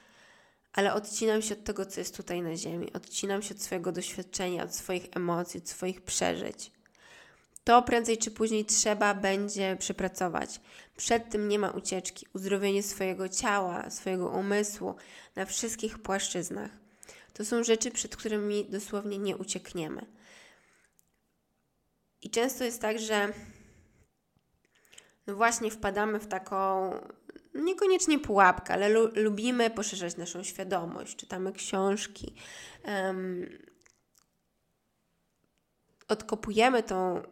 ale 0.72 0.94
odcinam 0.94 1.42
się 1.42 1.54
od 1.54 1.64
tego, 1.64 1.86
co 1.86 2.00
jest 2.00 2.16
tutaj 2.16 2.42
na 2.42 2.56
Ziemi. 2.56 2.92
Odcinam 2.92 3.42
się 3.42 3.54
od 3.54 3.62
swojego 3.62 3.92
doświadczenia, 3.92 4.64
od 4.64 4.74
swoich 4.74 5.06
emocji, 5.16 5.60
od 5.60 5.68
swoich 5.68 6.02
przeżyć. 6.02 6.77
To 7.68 7.82
prędzej 7.82 8.18
czy 8.18 8.30
później 8.30 8.64
trzeba 8.64 9.14
będzie 9.14 9.76
przepracować. 9.78 10.60
Przed 10.96 11.30
tym 11.30 11.48
nie 11.48 11.58
ma 11.58 11.70
ucieczki. 11.70 12.26
Uzdrowienie 12.34 12.82
swojego 12.82 13.28
ciała, 13.28 13.90
swojego 13.90 14.28
umysłu 14.28 14.94
na 15.36 15.44
wszystkich 15.44 15.98
płaszczyznach. 15.98 16.70
To 17.32 17.44
są 17.44 17.64
rzeczy, 17.64 17.90
przed 17.90 18.16
którymi 18.16 18.64
dosłownie 18.64 19.18
nie 19.18 19.36
uciekniemy. 19.36 20.06
I 22.22 22.30
często 22.30 22.64
jest 22.64 22.80
tak, 22.80 22.98
że 22.98 23.32
no 25.26 25.36
właśnie 25.36 25.70
wpadamy 25.70 26.18
w 26.18 26.26
taką 26.26 26.90
niekoniecznie 27.54 28.18
pułapkę, 28.18 28.74
ale 28.74 28.88
lu 28.88 29.08
lubimy 29.14 29.70
poszerzać 29.70 30.16
naszą 30.16 30.42
świadomość. 30.42 31.16
Czytamy 31.16 31.52
książki, 31.52 32.34
um, 32.84 33.58
odkopujemy 36.08 36.82
tą 36.82 37.22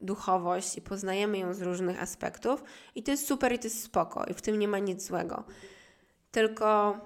duchowość 0.00 0.76
i 0.76 0.80
poznajemy 0.80 1.38
ją 1.38 1.54
z 1.54 1.62
różnych 1.62 2.02
aspektów 2.02 2.64
i 2.94 3.02
to 3.02 3.10
jest 3.10 3.26
super 3.26 3.52
i 3.52 3.58
to 3.58 3.66
jest 3.66 3.82
spoko 3.82 4.24
i 4.24 4.34
w 4.34 4.42
tym 4.42 4.58
nie 4.58 4.68
ma 4.68 4.78
nic 4.78 5.06
złego. 5.06 5.44
Tylko 6.30 7.00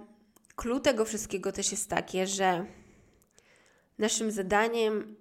clue 0.57 0.81
tego 0.81 1.05
wszystkiego 1.05 1.53
też 1.53 1.71
jest 1.71 1.91
takie, 1.91 2.27
że 2.27 2.67
naszym 3.99 4.31
zadaniem 4.31 5.17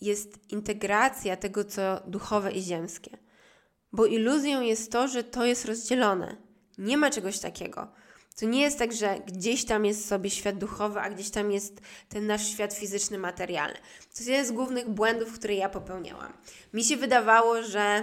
jest 0.00 0.52
integracja 0.52 1.36
tego, 1.36 1.64
co 1.64 2.00
duchowe 2.06 2.52
i 2.52 2.62
ziemskie. 2.62 3.18
Bo 3.92 4.06
iluzją 4.06 4.60
jest 4.60 4.92
to, 4.92 5.08
że 5.08 5.24
to 5.24 5.44
jest 5.44 5.64
rozdzielone. 5.64 6.36
Nie 6.78 6.96
ma 6.96 7.10
czegoś 7.10 7.38
takiego. 7.38 7.92
To 8.36 8.46
nie 8.46 8.60
jest 8.60 8.78
tak, 8.78 8.92
że 8.92 9.20
gdzieś 9.26 9.64
tam 9.64 9.84
jest 9.84 10.08
sobie 10.08 10.30
świat 10.30 10.58
duchowy, 10.58 11.00
a 11.00 11.10
gdzieś 11.10 11.30
tam 11.30 11.52
jest 11.52 11.80
ten 12.08 12.26
nasz 12.26 12.46
świat 12.46 12.74
fizyczny, 12.74 13.18
materialny. 13.18 13.78
To 14.00 14.18
jest 14.18 14.28
jeden 14.28 14.46
z 14.46 14.52
głównych 14.52 14.88
błędów, 14.88 15.32
które 15.32 15.54
ja 15.54 15.68
popełniałam. 15.68 16.32
Mi 16.72 16.84
się 16.84 16.96
wydawało, 16.96 17.62
że 17.62 18.02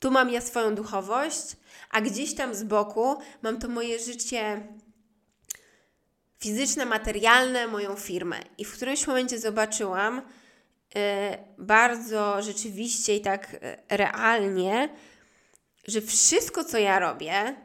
tu 0.00 0.10
mam 0.10 0.30
ja 0.30 0.40
swoją 0.40 0.74
duchowość, 0.74 1.56
a 1.90 2.00
gdzieś 2.00 2.34
tam 2.34 2.54
z 2.54 2.64
boku 2.64 3.16
mam 3.42 3.58
to 3.58 3.68
moje 3.68 3.98
życie 3.98 4.66
fizyczne, 6.38 6.86
materialne, 6.86 7.66
moją 7.66 7.96
firmę. 7.96 8.40
I 8.58 8.64
w 8.64 8.72
którymś 8.72 9.06
momencie 9.06 9.38
zobaczyłam 9.38 10.22
yy, 10.94 11.00
bardzo 11.58 12.42
rzeczywiście 12.42 13.16
i 13.16 13.20
tak 13.20 13.52
yy, 13.52 13.96
realnie, 13.96 14.88
że 15.86 16.00
wszystko, 16.00 16.64
co 16.64 16.78
ja 16.78 16.98
robię, 16.98 17.56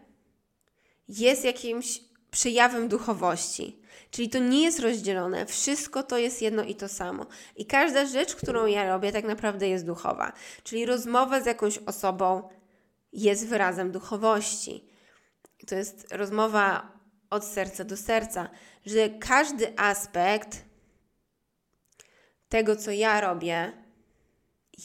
jest 1.08 1.44
jakimś 1.46 2.02
przejawem 2.32 2.88
duchowości. 2.88 3.80
Czyli 4.12 4.30
to 4.30 4.40
nie 4.40 4.64
jest 4.64 4.80
rozdzielone, 4.80 5.46
wszystko 5.46 6.04
to 6.04 6.18
jest 6.18 6.42
jedno 6.42 6.64
i 6.64 6.76
to 6.76 6.88
samo. 6.88 7.26
I 7.56 7.66
każda 7.66 8.06
rzecz, 8.06 8.36
którą 8.36 8.66
ja 8.66 8.90
robię, 8.90 9.12
tak 9.12 9.26
naprawdę 9.26 9.70
jest 9.70 9.86
duchowa. 9.86 10.34
Czyli 10.64 10.86
rozmowa 10.86 11.42
z 11.42 11.46
jakąś 11.46 11.78
osobą 11.78 12.50
jest 13.14 13.48
wyrazem 13.48 13.92
duchowości. 13.92 14.86
To 15.68 15.76
jest 15.76 16.14
rozmowa 16.14 16.92
od 17.30 17.46
serca 17.46 17.84
do 17.84 17.98
serca, 17.98 18.50
że 18.86 19.10
każdy 19.10 19.80
aspekt 19.80 20.66
tego, 22.50 22.76
co 22.76 22.92
ja 22.92 23.22
robię, 23.22 23.72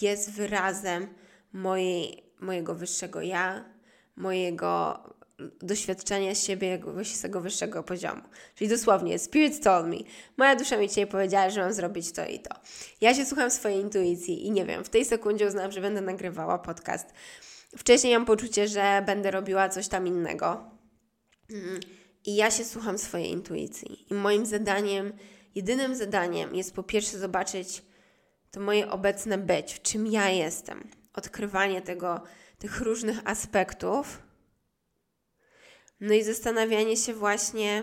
jest 0.03 0.31
wyrazem 0.31 1.15
mojej, 1.53 2.33
mojego 2.41 2.75
wyższego 2.75 3.23
ja, 3.23 3.65
mojego 4.17 5.03
doświadczenia 5.63 6.35
siebie 6.35 6.79
z 7.05 7.21
tego 7.23 7.41
wyższego 7.41 7.83
poziomu. 7.83 8.23
Czyli 8.55 8.71
dosłownie, 8.71 9.19
Spirit 9.19 9.65
told 9.65 9.87
me. 9.87 9.97
Moja 10.37 10.57
dusza 10.57 10.77
mi 10.77 10.89
dzisiaj 10.89 11.07
powiedziała, 11.07 11.51
że 11.51 11.61
mam 11.61 11.73
zrobić 11.73 12.13
to 12.13 12.27
i 12.27 12.39
to. 12.39 12.55
Ja 13.01 13.15
się 13.15 13.25
słucham 13.25 13.51
swojej 13.51 13.81
intuicji 13.81 14.47
i 14.47 14.51
nie 14.51 14.65
wiem, 14.65 14.85
w 14.85 14.89
tej 14.89 15.05
sekundzie 15.05 15.47
uznałam, 15.47 15.73
że 15.73 15.81
będę 15.81 16.01
nagrywała 16.01 16.59
podcast. 16.59 17.07
Wcześniej 17.77 18.15
mam 18.15 18.27
poczucie, 18.27 18.69
że 18.69 19.03
będę 19.07 19.31
robiła 19.31 19.69
coś 19.69 19.89
tam 19.89 20.07
innego. 20.07 20.65
Mm. 21.51 21.81
I 22.25 22.37
ja 22.37 22.51
się 22.51 22.65
słucham 22.65 22.99
swojej 22.99 23.31
intuicji. 23.31 24.07
I 24.11 24.15
moim 24.15 24.47
zadaniem, 24.47 25.13
jedynym 25.55 25.97
zadaniem 25.97 26.55
jest 26.55 26.75
po 26.75 26.83
pierwsze 26.83 27.19
zobaczyć 27.19 27.83
to 28.51 28.61
moje 28.61 28.91
obecne 28.91 29.39
być, 29.39 29.75
w 29.75 29.83
czym 29.83 30.07
ja 30.07 30.29
jestem. 30.29 30.89
Odkrywanie 31.15 31.83
tego, 31.83 32.21
tych 32.59 32.81
różnych 32.81 33.19
aspektów 33.25 34.23
no 36.01 36.15
i 36.15 36.23
zastanawianie 36.23 36.97
się 36.97 37.15
właśnie, 37.15 37.83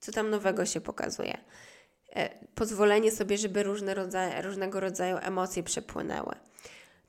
co 0.00 0.12
tam 0.12 0.30
nowego 0.30 0.66
się 0.66 0.80
pokazuje. 0.80 1.38
e, 2.16 2.46
pozwolenie 2.54 3.10
sobie, 3.10 3.38
żeby 3.38 3.62
różne 3.62 3.94
rodzaje, 3.94 4.42
różnego 4.42 4.80
rodzaju 4.80 5.16
emocje 5.22 5.62
przepłynęły. 5.62 6.34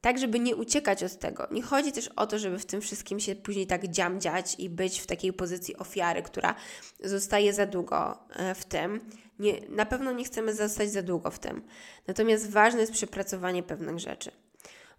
Tak, 0.02 0.20
żeby 0.20 0.40
nie 0.40 0.56
uciekać 0.56 1.04
od 1.04 1.20
tego. 1.20 1.48
Nie 1.52 1.62
chodzi 1.62 1.92
też 1.92 2.08
o 2.08 2.28
to, 2.28 2.40
żeby 2.40 2.60
w 2.60 2.66
tym 2.66 2.82
wszystkim 2.82 3.20
się 3.20 3.36
później 3.36 3.68
tak 3.68 3.88
dziamdziać 3.88 4.56
i 4.60 4.70
być 4.70 5.00
w 5.00 5.08
takiej 5.08 5.34
pozycji 5.34 5.78
ofiary, 5.78 6.22
która 6.22 6.56
zostaje 7.04 7.54
za 7.54 7.66
długo 7.66 8.20
e, 8.30 8.56
w 8.56 8.66
tym. 8.66 9.10
Nie, 9.40 9.54
na 9.70 9.86
pewno 9.86 10.12
nie 10.12 10.24
chcemy 10.24 10.56
zostać 10.56 10.92
za 10.92 11.02
długo 11.02 11.32
w 11.32 11.40
tym. 11.40 11.62
Natomiast 12.08 12.50
ważne 12.50 12.82
jest 12.82 12.94
przepracowanie 12.94 13.64
pewnych 13.64 14.00
rzeczy. 14.00 14.32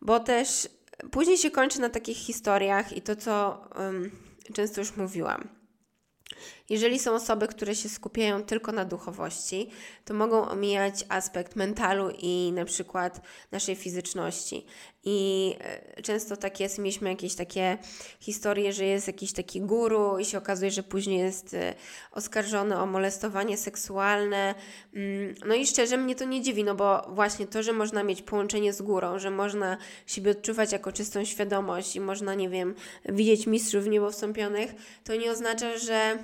Bo 0.00 0.20
też 0.20 0.68
później 1.10 1.38
się 1.38 1.50
kończy 1.50 1.80
na 1.80 1.88
takich 1.88 2.16
historiach 2.16 2.96
i 2.96 3.02
to, 3.02 3.16
co 3.16 3.64
um, 3.78 4.10
często 4.54 4.80
już 4.80 4.96
mówiłam 4.96 5.48
jeżeli 6.72 6.98
są 6.98 7.14
osoby, 7.14 7.48
które 7.48 7.74
się 7.74 7.88
skupiają 7.88 8.42
tylko 8.42 8.72
na 8.72 8.84
duchowości, 8.84 9.70
to 10.04 10.14
mogą 10.14 10.48
omijać 10.48 11.04
aspekt 11.08 11.56
mentalu 11.56 12.10
i 12.18 12.52
na 12.54 12.64
przykład 12.64 13.20
naszej 13.50 13.76
fizyczności. 13.76 14.66
I 15.04 15.54
e, 15.96 16.02
często 16.02 16.36
tak 16.36 16.60
jest, 16.60 16.78
mieliśmy 16.78 17.10
jakieś 17.10 17.34
takie 17.34 17.78
historie, 18.20 18.72
że 18.72 18.84
jest 18.84 19.06
jakiś 19.06 19.32
taki 19.32 19.60
guru 19.60 20.18
i 20.18 20.24
się 20.24 20.38
okazuje, 20.38 20.70
że 20.70 20.82
później 20.82 21.18
jest 21.18 21.54
e, 21.54 21.74
oskarżony 22.12 22.78
o 22.78 22.86
molestowanie 22.86 23.56
seksualne. 23.56 24.54
Mm, 24.94 25.34
no 25.46 25.54
i 25.54 25.66
szczerze 25.66 25.96
mnie 25.96 26.14
to 26.14 26.24
nie 26.24 26.42
dziwi, 26.42 26.64
no 26.64 26.74
bo 26.74 27.06
właśnie 27.08 27.46
to, 27.46 27.62
że 27.62 27.72
można 27.72 28.02
mieć 28.02 28.22
połączenie 28.22 28.72
z 28.72 28.82
górą, 28.82 29.18
że 29.18 29.30
można 29.30 29.76
siebie 30.06 30.30
odczuwać 30.30 30.72
jako 30.72 30.92
czystą 30.92 31.24
świadomość 31.24 31.96
i 31.96 32.00
można, 32.00 32.34
nie 32.34 32.48
wiem, 32.48 32.74
widzieć 33.08 33.46
mistrzów 33.46 33.84
w 33.84 33.88
niebo 33.88 34.10
wstąpionych, 34.10 34.74
to 35.04 35.16
nie 35.16 35.30
oznacza, 35.30 35.78
że 35.78 36.18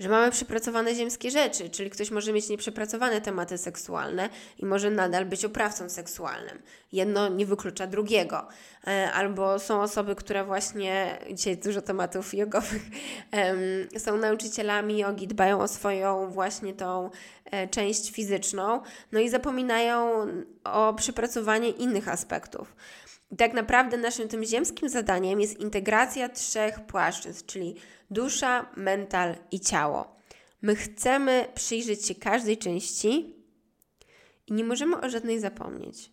że 0.00 0.08
mamy 0.08 0.30
przepracowane 0.30 0.94
ziemskie 0.94 1.30
rzeczy, 1.30 1.70
czyli 1.70 1.90
ktoś 1.90 2.10
może 2.10 2.32
mieć 2.32 2.48
nieprzepracowane 2.48 3.20
tematy 3.20 3.58
seksualne 3.58 4.28
i 4.58 4.66
może 4.66 4.90
nadal 4.90 5.26
być 5.26 5.44
oprawcą 5.44 5.88
seksualnym. 5.88 6.62
Jedno 6.92 7.28
nie 7.28 7.46
wyklucza 7.46 7.86
drugiego. 7.86 8.48
E, 8.86 9.12
albo 9.12 9.58
są 9.58 9.82
osoby, 9.82 10.14
które 10.14 10.44
właśnie, 10.44 11.18
dzisiaj 11.32 11.56
dużo 11.56 11.82
tematów 11.82 12.34
jogowych, 12.34 12.82
są 13.98 14.16
nauczycielami 14.16 14.98
jogi, 14.98 15.28
dbają 15.28 15.60
o 15.60 15.68
swoją 15.68 16.30
właśnie 16.30 16.74
tą 16.74 17.10
e, 17.44 17.68
część 17.68 18.10
fizyczną, 18.10 18.80
no 19.12 19.20
i 19.20 19.28
zapominają 19.28 20.26
o 20.64 20.94
przepracowaniu 20.94 21.68
innych 21.68 22.08
aspektów. 22.08 22.76
Tak 23.38 23.52
naprawdę 23.52 23.96
naszym 23.96 24.28
tym 24.28 24.44
ziemskim 24.44 24.88
zadaniem 24.88 25.40
jest 25.40 25.60
integracja 25.60 26.28
trzech 26.28 26.80
płaszczyzn, 26.86 27.46
czyli 27.46 27.74
dusza, 28.10 28.70
mental 28.76 29.36
i 29.50 29.60
ciało. 29.60 30.16
My 30.62 30.76
chcemy 30.76 31.48
przyjrzeć 31.54 32.06
się 32.06 32.14
każdej 32.14 32.58
części 32.58 33.36
i 34.46 34.52
nie 34.52 34.64
możemy 34.64 35.00
o 35.00 35.08
żadnej 35.08 35.40
zapomnieć, 35.40 36.12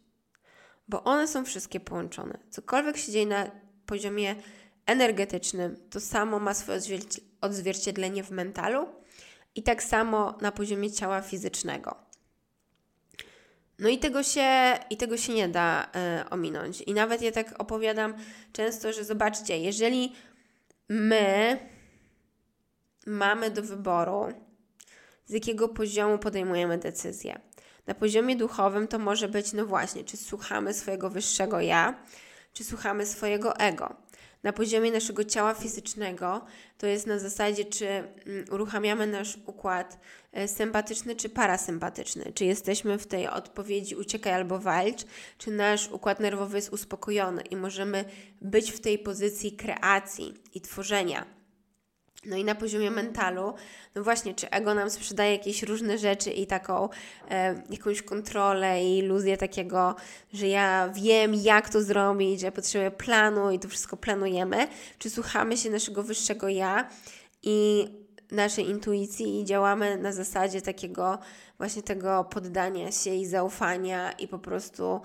bo 0.87 1.03
one 1.03 1.27
są 1.27 1.45
wszystkie 1.45 1.79
połączone. 1.79 2.39
Cokolwiek 2.49 2.97
się 2.97 3.11
dzieje 3.11 3.25
na 3.25 3.51
poziomie 3.85 4.35
energetycznym, 4.85 5.77
to 5.89 5.99
samo 5.99 6.39
ma 6.39 6.53
swoje 6.53 6.79
odzwierciedlenie 7.41 8.23
w 8.23 8.31
mentalu 8.31 8.87
i 9.55 9.63
tak 9.63 9.83
samo 9.83 10.37
na 10.41 10.51
poziomie 10.51 10.91
ciała 10.91 11.21
fizycznego. 11.21 12.02
No 13.79 13.89
i 13.89 13.99
tego 13.99 14.23
się, 14.23 14.77
i 14.89 14.97
tego 14.97 15.17
się 15.17 15.33
nie 15.33 15.49
da 15.49 15.83
y, 15.85 16.29
ominąć. 16.29 16.81
I 16.81 16.93
nawet 16.93 17.21
ja 17.21 17.31
tak 17.31 17.61
opowiadam 17.61 18.13
często, 18.53 18.93
że 18.93 19.03
zobaczcie, 19.03 19.57
jeżeli 19.57 20.13
my 20.89 21.59
mamy 23.05 23.51
do 23.51 23.61
wyboru, 23.61 24.33
z 25.25 25.31
jakiego 25.31 25.69
poziomu 25.69 26.17
podejmujemy 26.17 26.77
decyzję. 26.77 27.39
Na 27.87 27.93
poziomie 27.93 28.35
duchowym 28.35 28.87
to 28.87 28.99
może 28.99 29.27
być, 29.27 29.53
no 29.53 29.65
właśnie, 29.65 30.03
czy 30.03 30.17
słuchamy 30.17 30.73
swojego 30.73 31.09
wyższego 31.09 31.61
ja, 31.61 32.03
czy 32.53 32.63
słuchamy 32.63 33.05
swojego 33.05 33.55
ego. 33.55 33.95
Na 34.43 34.53
poziomie 34.53 34.91
naszego 34.91 35.23
ciała 35.23 35.53
fizycznego 35.53 36.45
to 36.77 36.87
jest 36.87 37.07
na 37.07 37.19
zasadzie, 37.19 37.65
czy 37.65 37.87
mm, 37.87 38.45
uruchamiamy 38.51 39.07
nasz 39.07 39.37
układ 39.45 39.99
e, 40.31 40.47
sympatyczny 40.47 41.15
czy 41.15 41.29
parasympatyczny, 41.29 42.31
czy 42.33 42.45
jesteśmy 42.45 42.97
w 42.97 43.07
tej 43.07 43.27
odpowiedzi 43.27 43.95
uciekaj 43.95 44.33
albo 44.33 44.59
walcz, 44.59 45.05
czy 45.37 45.51
nasz 45.51 45.91
układ 45.91 46.19
nerwowy 46.19 46.57
jest 46.57 46.73
uspokojony 46.73 47.41
i 47.41 47.55
możemy 47.55 48.05
być 48.41 48.71
w 48.71 48.79
tej 48.79 48.99
pozycji 48.99 49.51
kreacji 49.51 50.33
i 50.53 50.61
tworzenia 50.61 51.42
no 52.25 52.37
i 52.37 52.43
na 52.43 52.55
poziomie 52.55 52.91
mentalu, 52.91 53.53
no 53.95 54.03
właśnie, 54.03 54.33
czy 54.33 54.49
ego 54.49 54.73
nam 54.73 54.89
sprzedaje 54.89 55.31
jakieś 55.31 55.63
różne 55.63 55.97
rzeczy 55.97 56.31
i 56.31 56.47
taką 56.47 56.89
e, 57.29 57.63
jakąś 57.69 58.01
kontrolę 58.01 58.83
i 58.83 58.97
iluzję 58.97 59.37
takiego, 59.37 59.95
że 60.33 60.47
ja 60.47 60.89
wiem, 60.89 61.33
jak 61.33 61.69
to 61.69 61.83
zrobić, 61.83 62.39
że 62.39 62.45
ja 62.45 62.51
potrzebuję 62.51 62.91
planu 62.91 63.51
i 63.51 63.59
to 63.59 63.67
wszystko 63.67 63.97
planujemy, 63.97 64.67
czy 64.99 65.09
słuchamy 65.09 65.57
się 65.57 65.69
naszego 65.69 66.03
wyższego 66.03 66.49
ja 66.49 66.89
i 67.43 67.87
naszej 68.31 68.69
intuicji 68.69 69.41
i 69.41 69.45
działamy 69.45 69.97
na 69.97 70.11
zasadzie 70.11 70.61
takiego 70.61 71.19
właśnie 71.57 71.83
tego 71.83 72.23
poddania 72.23 72.91
się 72.91 73.13
i 73.15 73.25
zaufania 73.25 74.11
i 74.11 74.27
po 74.27 74.39
prostu 74.39 75.01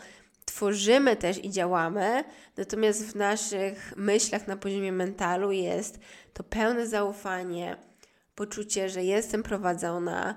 tworzymy 0.49 1.17
też 1.17 1.45
i 1.45 1.51
działamy, 1.51 2.25
natomiast 2.57 3.07
w 3.07 3.15
naszych 3.15 3.93
myślach 3.97 4.47
na 4.47 4.57
poziomie 4.57 4.93
mentalu 4.93 5.53
jest 5.53 5.99
to 6.33 6.45
pełne 6.45 6.87
zaufanie, 6.87 7.77
poczucie, 8.35 8.89
że 8.89 9.05
jestem 9.05 9.43
prowadzona, 9.43 10.35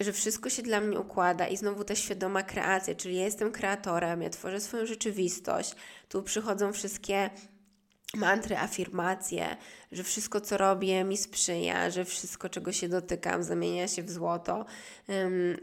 że 0.00 0.12
wszystko 0.12 0.50
się 0.50 0.62
dla 0.62 0.80
mnie 0.80 1.00
układa 1.00 1.48
i 1.48 1.56
znowu 1.56 1.84
ta 1.84 1.94
świadoma 1.94 2.42
kreacja, 2.42 2.94
czyli 2.94 3.16
ja 3.16 3.24
jestem 3.24 3.52
kreatorem, 3.52 4.22
ja 4.22 4.30
tworzę 4.30 4.60
swoją 4.60 4.86
rzeczywistość. 4.86 5.76
Tu 6.08 6.22
przychodzą 6.22 6.72
wszystkie 6.72 7.30
mantry, 8.14 8.56
afirmacje, 8.56 9.56
że 9.92 10.02
wszystko, 10.02 10.40
co 10.40 10.56
robię, 10.56 11.04
mi 11.04 11.16
sprzyja, 11.16 11.90
że 11.90 12.04
wszystko, 12.04 12.48
czego 12.48 12.72
się 12.72 12.88
dotykam, 12.88 13.42
zamienia 13.42 13.88
się 13.88 14.02
w 14.02 14.10
złoto, 14.10 14.64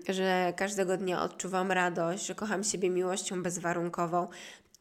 że 0.10 0.54
każdego 0.58 0.98
dnia 0.98 1.22
odczuwam 1.22 1.72
radość, 1.72 2.26
że 2.26 2.36
kocham 2.36 2.64
siebie 2.64 2.90
miłością 2.90 3.44
bezwarunkową. 3.44 4.28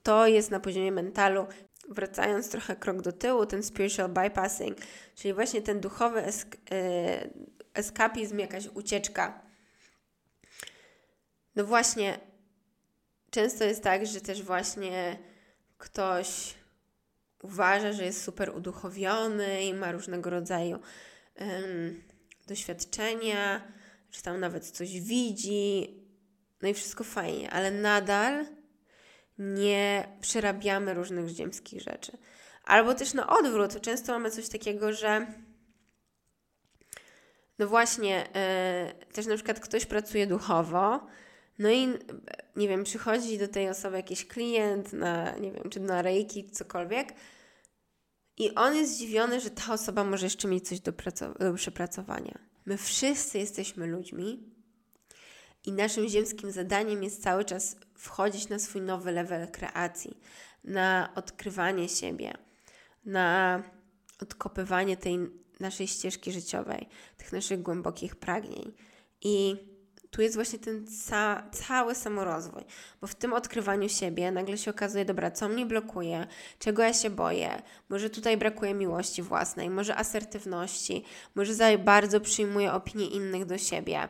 To 0.03 0.27
jest 0.27 0.51
na 0.51 0.61
poziomie 0.61 0.93
mentalu. 0.93 1.47
Wracając 1.89 2.51
trochę 2.51 2.77
krok 2.77 3.03
do 3.03 3.13
tyłu, 3.13 3.47
ten 3.47 3.63
spiritual 3.63 4.09
bypassing, 4.09 4.79
czyli 5.15 5.35
właśnie 5.35 5.63
ten 5.63 5.81
duchowy 5.81 6.25
esk 6.25 6.57
e, 6.71 7.29
eskapizm, 7.75 8.39
jakaś 8.39 8.67
ucieczka. 8.67 9.43
No 11.57 11.65
właśnie, 11.65 12.21
często 13.31 13.65
jest 13.65 13.83
tak, 13.83 14.07
że 14.07 14.21
też 14.21 14.43
właśnie 14.43 15.19
ktoś 15.79 16.55
uważa, 17.43 17.93
że 17.93 18.05
jest 18.05 18.25
super 18.25 18.57
uduchowiony 18.57 19.65
i 19.65 19.75
ma 19.75 19.93
różnego 19.93 20.31
rodzaju 20.31 20.79
um, 21.41 22.03
doświadczenia, 22.47 23.73
czy 24.11 24.23
tam 24.23 24.41
nawet 24.41 24.71
coś 24.71 25.01
widzi. 25.01 25.97
No 26.63 26.69
i 26.69 26.75
wszystko 26.75 27.05
fajnie, 27.05 27.51
ale 27.51 27.71
nadal 27.71 28.47
nie 29.39 30.09
przerabiamy 30.21 30.95
różnych 30.95 31.29
ziemskich 31.29 31.83
rzeczy. 31.83 32.19
Albo 32.65 32.95
też 32.95 33.15
na 33.15 33.39
odwrót. 33.39 33.81
Często 33.81 34.13
mamy 34.13 34.31
coś 34.31 34.49
takiego, 34.49 34.93
że 34.93 35.27
no 37.59 37.67
właśnie, 37.67 38.29
yy, 38.99 39.07
też 39.07 39.27
na 39.27 39.35
przykład 39.35 39.61
ktoś 39.61 39.87
pracuje 39.87 40.27
duchowo, 40.27 41.07
no 41.59 41.71
i 41.71 41.89
nie 42.57 42.69
wiem, 42.69 42.85
przychodzi 42.85 43.39
do 43.39 43.49
tej 43.49 43.69
osoby 43.69 43.97
jakiś 43.97 44.27
klient 44.27 44.93
na, 44.93 45.37
nie 45.37 45.53
wiem, 45.53 45.71
czy 45.71 45.81
na 45.81 46.03
rejki, 46.03 46.51
cokolwiek. 46.51 47.15
I 48.37 48.55
on 48.55 48.77
jest 48.77 48.95
zdziwiony, 48.95 49.41
że 49.41 49.51
ta 49.51 49.73
osoba 49.73 50.05
może 50.05 50.27
jeszcze 50.27 50.49
mieć 50.49 50.69
coś 50.69 50.81
do, 50.81 50.93
do 51.41 51.55
przepracowania. 51.55 52.39
My 52.67 52.77
wszyscy 52.77 53.39
jesteśmy 53.39 53.87
ludźmi 53.87 54.51
i 55.67 55.73
naszym 55.73 56.09
ziemskim 56.09 56.51
zadaniem 56.51 57.03
jest 57.03 57.23
cały 57.23 57.45
czas 57.45 57.77
wchodzić 57.95 58.49
na 58.49 58.59
swój 58.59 58.83
nowy 58.83 59.13
level 59.13 59.51
kreacji, 59.51 60.21
na 60.65 61.13
odkrywanie 61.15 61.89
siebie, 61.89 62.35
na 63.05 63.63
odkopywanie 64.23 64.97
tej 64.97 65.19
naszej 65.61 65.89
ścieżki 65.89 66.33
życiowej, 66.33 66.89
tych 67.17 67.33
naszych 67.33 67.63
głębokich 67.63 68.17
pragnień. 68.17 68.73
I 69.21 69.57
tu 70.11 70.23
jest 70.23 70.35
właśnie 70.35 70.59
ten 70.59 70.87
ca 70.87 71.43
cały 71.53 71.95
samorozwój, 71.95 72.63
bo 73.01 73.07
w 73.07 73.15
tym 73.15 73.33
odkrywaniu 73.33 73.89
siebie 73.89 74.31
nagle 74.33 74.59
się 74.59 74.71
okazuje, 74.71 75.05
dobra, 75.05 75.31
co 75.31 75.49
mnie 75.49 75.67
blokuje, 75.67 76.27
czego 76.59 76.83
ja 76.83 76.93
się 76.93 77.11
boję, 77.11 77.63
może 77.89 78.11
tutaj 78.11 78.37
brakuje 78.37 78.75
miłości 78.75 79.23
własnej, 79.23 79.71
może 79.71 79.97
asertywności, 79.97 81.05
może 81.35 81.55
za 81.55 81.79
bardzo 81.79 82.21
przyjmuję 82.21 82.73
opinie 82.73 83.07
innych 83.07 83.45
do 83.45 83.59
siebie. 83.59 84.09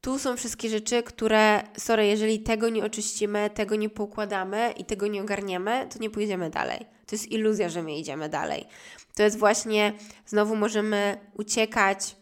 Tu 0.00 0.18
są 0.18 0.36
wszystkie 0.36 0.68
rzeczy, 0.68 1.02
które, 1.02 1.62
sorry, 1.78 2.06
jeżeli 2.06 2.40
tego 2.40 2.68
nie 2.68 2.84
oczyścimy, 2.84 3.50
tego 3.54 3.76
nie 3.76 3.88
poukładamy 3.88 4.74
i 4.76 4.84
tego 4.84 5.06
nie 5.06 5.22
ogarniemy, 5.22 5.88
to 5.92 5.98
nie 5.98 6.10
pójdziemy 6.10 6.50
dalej. 6.50 6.86
To 7.06 7.14
jest 7.14 7.32
iluzja, 7.32 7.68
że 7.68 7.82
my 7.82 7.96
idziemy 7.96 8.28
dalej. 8.28 8.66
To 9.14 9.22
jest 9.22 9.38
właśnie, 9.38 9.92
znowu 10.26 10.56
możemy 10.56 11.18
uciekać 11.34 12.16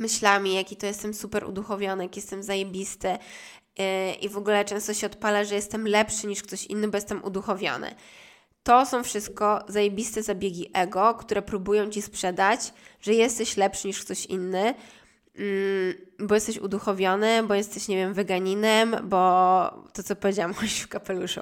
myślami, 0.00 0.54
jaki 0.54 0.76
to 0.76 0.86
jestem 0.86 1.14
super 1.14 1.44
uduchowiony, 1.44 2.02
jaki 2.02 2.20
jestem 2.20 2.42
zajebisty 2.42 3.08
yy, 3.08 3.84
i 4.20 4.28
w 4.28 4.36
ogóle 4.36 4.64
często 4.64 4.94
się 4.94 5.06
odpala, 5.06 5.44
że 5.44 5.54
jestem 5.54 5.88
lepszy 5.88 6.26
niż 6.26 6.42
ktoś 6.42 6.66
inny, 6.66 6.88
bo 6.88 6.96
jestem 6.96 7.24
uduchowiony. 7.24 7.94
To 8.62 8.86
są 8.86 9.02
wszystko 9.02 9.64
zajebiste 9.68 10.22
zabiegi 10.22 10.70
ego, 10.74 11.14
które 11.14 11.42
próbują 11.42 11.90
ci 11.90 12.02
sprzedać, 12.02 12.72
że 13.00 13.14
jesteś 13.14 13.56
lepszy 13.56 13.86
niż 13.86 14.04
ktoś 14.04 14.26
inny, 14.26 14.74
mm, 15.36 15.94
bo 16.18 16.34
jesteś 16.34 16.58
uduchowiony, 16.58 17.42
bo 17.42 17.54
jesteś, 17.54 17.88
nie 17.88 17.96
wiem, 17.96 18.14
weganinem, 18.14 18.96
bo 19.02 19.18
to, 19.92 20.02
co 20.02 20.16
powiedziałam, 20.16 20.54
w 20.84 20.88
kapeluszu. 20.88 21.40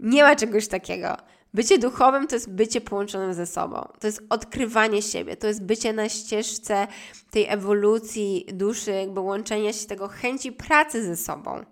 Nie 0.00 0.22
ma 0.22 0.36
czegoś 0.36 0.68
takiego. 0.68 1.16
Bycie 1.54 1.78
duchowym 1.78 2.26
to 2.26 2.36
jest 2.36 2.50
bycie 2.50 2.80
połączonym 2.80 3.34
ze 3.34 3.46
sobą. 3.46 3.88
To 4.00 4.06
jest 4.06 4.22
odkrywanie 4.30 5.02
siebie, 5.02 5.36
to 5.36 5.46
jest 5.46 5.62
bycie 5.62 5.92
na 5.92 6.08
ścieżce 6.08 6.86
tej 7.30 7.46
ewolucji 7.48 8.46
duszy, 8.52 8.90
jakby 8.90 9.20
łączenia 9.20 9.72
się 9.72 9.86
tego 9.86 10.08
chęci 10.08 10.52
pracy 10.52 11.04
ze 11.04 11.16
sobą. 11.16 11.64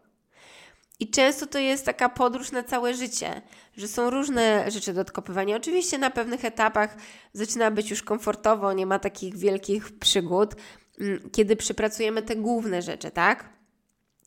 I 1.01 1.11
często 1.11 1.47
to 1.47 1.59
jest 1.59 1.85
taka 1.85 2.09
podróż 2.09 2.53
na 2.53 2.63
całe 2.63 2.95
życie, 2.95 3.43
że 3.77 3.89
są 3.89 4.11
różne 4.11 4.71
rzeczy 4.71 4.93
do 4.93 5.01
odkopywania. 5.01 5.57
Oczywiście 5.57 5.99
na 5.99 6.11
pewnych 6.11 6.45
etapach 6.45 6.97
zaczyna 7.33 7.71
być 7.71 7.91
już 7.91 8.03
komfortowo, 8.03 8.73
nie 8.73 8.87
ma 8.87 8.99
takich 8.99 9.37
wielkich 9.37 9.99
przygód, 9.99 10.55
mm, 11.01 11.31
kiedy 11.33 11.57
przepracujemy 11.57 12.23
te 12.23 12.37
główne 12.37 12.83
rzeczy, 12.83 13.11
tak? 13.11 13.49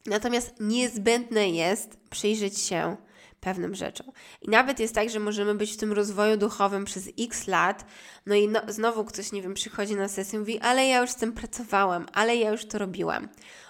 Natomiast 0.06 0.56
niezbędne 0.60 1.50
jest 1.50 1.98
przyjrzeć 2.10 2.60
się 2.60 2.98
pewnym 3.42 3.76
rzeczom. 3.76 4.08
I 4.42 4.50
nawet 4.50 4.80
jest 4.80 4.96
tak, 4.96 5.10
że 5.10 5.20
możemy 5.20 5.56
być 5.56 5.74
w 5.74 5.78
tym 5.78 5.94
rozwoju 5.94 6.38
duchowym 6.38 6.86
przez 6.86 7.10
x 7.20 7.48
lat, 7.48 7.86
no 8.26 8.36
i 8.36 8.48
no, 8.48 8.62
znowu 8.68 9.06
ktoś, 9.06 9.32
nie 9.32 9.42
wiem, 9.42 9.54
przychodzi 9.54 9.96
na 9.96 10.08
sesję 10.08 10.38
i 10.38 10.40
mówi, 10.40 10.60
ale 10.60 10.88
ja 10.88 11.02
już 11.02 11.10
z 11.10 11.16
tym 11.16 11.34
pracowałem, 11.34 12.06
ale 12.14 12.36
ja 12.36 12.52
już 12.52 12.66
to 12.66 12.78
robiłam. 12.78 13.30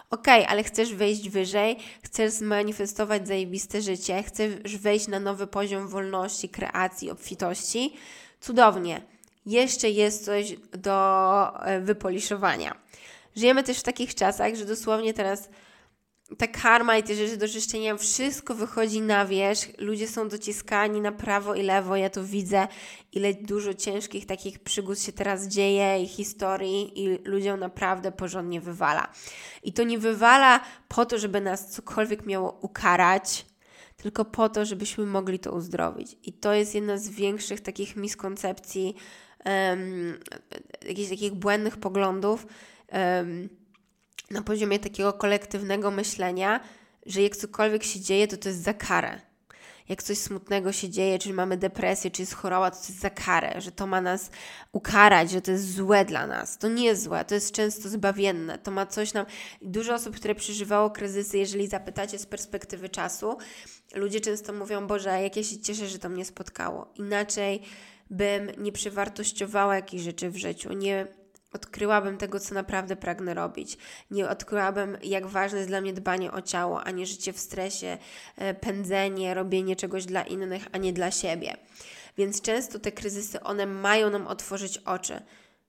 Okej, 0.10 0.42
okay, 0.44 0.48
ale 0.48 0.64
chcesz 0.64 0.94
wejść 0.94 1.30
wyżej, 1.30 1.78
chcesz 2.04 2.32
zmanifestować 2.32 3.28
zajebiste 3.28 3.82
życie, 3.82 4.24
chcesz 4.24 4.78
wejść 4.78 5.08
na 5.08 5.20
nowy 5.20 5.48
poziom 5.48 5.88
wolności, 5.88 6.50
kreacji, 6.50 7.12
obfitości. 7.12 7.94
Cudownie. 8.42 9.02
Jeszcze 9.46 9.90
jest 9.90 10.26
coś 10.26 10.56
do 10.72 11.66
e, 11.66 11.80
wypoliszowania. 11.80 12.76
Żyjemy 13.36 13.64
też 13.64 13.80
w 13.80 13.84
takich 13.84 14.16
czasach, 14.16 14.56
że 14.56 14.66
dosłownie 14.66 15.14
teraz 15.14 15.50
ta 16.38 16.48
karma 16.48 16.98
i 16.98 17.04
te 17.04 17.16
rzeczy 17.16 17.38
do 17.38 17.48
czyszczenia, 17.48 17.98
wszystko 17.98 18.56
wychodzi 18.56 19.02
na 19.02 19.26
wierzch, 19.26 19.68
ludzie 19.78 20.08
są 20.08 20.30
dociskani 20.30 21.02
na 21.02 21.12
prawo 21.12 21.56
i 21.56 21.64
lewo, 21.64 21.96
ja 21.96 22.10
to 22.10 22.24
widzę, 22.24 22.68
ile 23.14 23.34
dużo 23.34 23.74
ciężkich 23.74 24.26
takich 24.26 24.60
przygód 24.60 25.00
się 25.00 25.12
teraz 25.12 25.48
dzieje 25.48 26.04
i 26.04 26.08
historii 26.08 27.04
i 27.04 27.20
ludziom 27.24 27.60
naprawdę 27.60 28.12
porządnie 28.12 28.62
wywala. 28.62 29.12
I 29.64 29.74
to 29.74 29.84
nie 29.84 30.00
wywala 30.00 30.60
po 30.88 31.06
to, 31.06 31.20
żeby 31.20 31.42
nas 31.42 31.72
cokolwiek 31.72 32.26
miało 32.26 32.60
ukarać, 32.62 33.46
tylko 33.98 34.26
po 34.26 34.50
to, 34.50 34.66
żebyśmy 34.66 35.06
mogli 35.06 35.40
to 35.40 35.52
uzdrowić. 35.52 36.18
I 36.24 36.34
to 36.34 36.54
jest 36.54 36.76
jedna 36.76 36.98
z 36.98 37.10
większych 37.10 37.62
takich 37.62 37.96
miskoncepcji, 37.96 38.96
um, 39.46 40.20
jakichś 40.88 41.10
takich 41.10 41.34
błędnych 41.34 41.78
poglądów, 41.78 42.48
um, 42.92 43.50
na 44.32 44.42
poziomie 44.42 44.80
takiego 44.80 45.14
kolektywnego 45.14 45.92
myślenia, 45.92 46.60
że 47.06 47.22
jak 47.22 47.36
cokolwiek 47.36 47.84
się 47.84 48.00
dzieje, 48.00 48.28
to 48.28 48.38
to 48.38 48.50
jest 48.50 48.64
za 48.64 48.74
karę. 48.74 49.22
Jak 49.90 50.04
coś 50.04 50.18
smutnego 50.18 50.72
się 50.72 50.90
dzieje, 50.90 51.20
czy 51.20 51.34
mamy 51.34 51.58
depresję, 51.58 52.12
czy 52.12 52.22
jest 52.22 52.34
choroba, 52.34 52.72
to 52.72 52.78
to 52.78 52.84
jest 52.84 53.00
za 53.00 53.10
karę, 53.10 53.62
że 53.62 53.72
to 53.72 53.88
ma 53.88 54.02
nas 54.02 54.32
ukarać, 54.72 55.32
że 55.32 55.42
to 55.42 55.52
jest 55.52 55.74
złe 55.74 56.06
dla 56.06 56.28
nas. 56.28 56.58
To 56.58 56.68
nie 56.68 56.86
jest 56.86 57.04
złe, 57.04 57.26
to 57.26 57.36
jest 57.36 57.52
często 57.52 57.90
zbawienne. 57.90 58.58
To 58.58 58.72
ma 58.72 58.86
coś 58.86 59.14
nam. 59.14 59.26
Dużo 59.62 59.94
osób, 59.94 60.16
które 60.16 60.36
przeżywało 60.36 60.90
kryzysy, 60.90 61.38
jeżeli 61.38 61.68
zapytacie 61.68 62.20
z 62.20 62.26
perspektywy 62.26 62.90
czasu, 62.90 63.38
ludzie 63.96 64.22
często 64.22 64.54
mówią: 64.54 64.88
Boże, 64.88 65.22
jak 65.22 65.36
ja 65.36 65.44
się 65.44 65.60
cieszę, 65.60 65.88
że 65.88 66.00
to 66.00 66.10
mnie 66.10 66.26
spotkało. 66.26 66.94
Inaczej 66.96 67.62
bym 68.10 68.52
nie 68.58 68.72
przewartościowała 68.72 69.76
jakichś 69.76 70.04
rzeczy 70.04 70.30
w 70.30 70.38
życiu, 70.38 70.74
nie 70.74 71.08
odkryłabym 71.52 72.18
tego, 72.18 72.40
co 72.40 72.56
naprawdę 72.56 72.96
pragnę 72.96 73.34
robić. 73.34 73.78
Nie 74.12 74.30
odkryłabym, 74.30 74.98
jak 75.04 75.28
ważne 75.28 75.58
jest 75.58 75.70
dla 75.70 75.82
mnie 75.82 75.94
dbanie 75.94 76.32
o 76.32 76.42
ciało, 76.42 76.84
a 76.84 76.92
nie 76.92 77.06
życie 77.06 77.34
w 77.34 77.40
stresie, 77.40 77.98
e, 78.36 78.54
pędzenie, 78.54 79.34
robienie 79.34 79.76
czegoś 79.76 80.06
dla 80.06 80.24
innych, 80.24 80.68
a 80.72 80.78
nie 80.78 80.94
dla 80.94 81.12
siebie. 81.12 81.58
Więc 82.18 82.42
często 82.42 82.80
te 82.80 82.92
kryzysy, 82.92 83.44
one 83.44 83.66
mają 83.66 84.10
nam 84.10 84.28
otworzyć 84.28 84.78
oczy, 84.78 85.22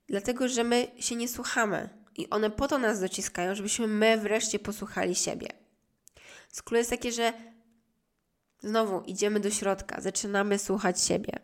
dlatego 0.07 0.47
że 0.47 0.63
my 0.63 0.87
się 0.99 1.15
nie 1.15 1.27
słuchamy 1.27 1.89
i 2.17 2.29
one 2.29 2.49
po 2.49 2.67
to 2.67 2.77
nas 2.77 2.99
dociskają, 2.99 3.55
żebyśmy 3.55 3.87
my 3.87 4.17
wreszcie 4.17 4.59
posłuchali 4.59 5.15
siebie. 5.15 5.47
Z 6.49 6.63
jest 6.71 6.89
takie, 6.89 7.11
że 7.11 7.33
znowu 8.59 9.01
idziemy 9.01 9.39
do 9.39 9.49
środka, 9.49 10.01
zaczynamy 10.01 10.59
słuchać 10.59 11.01
siebie. 11.01 11.39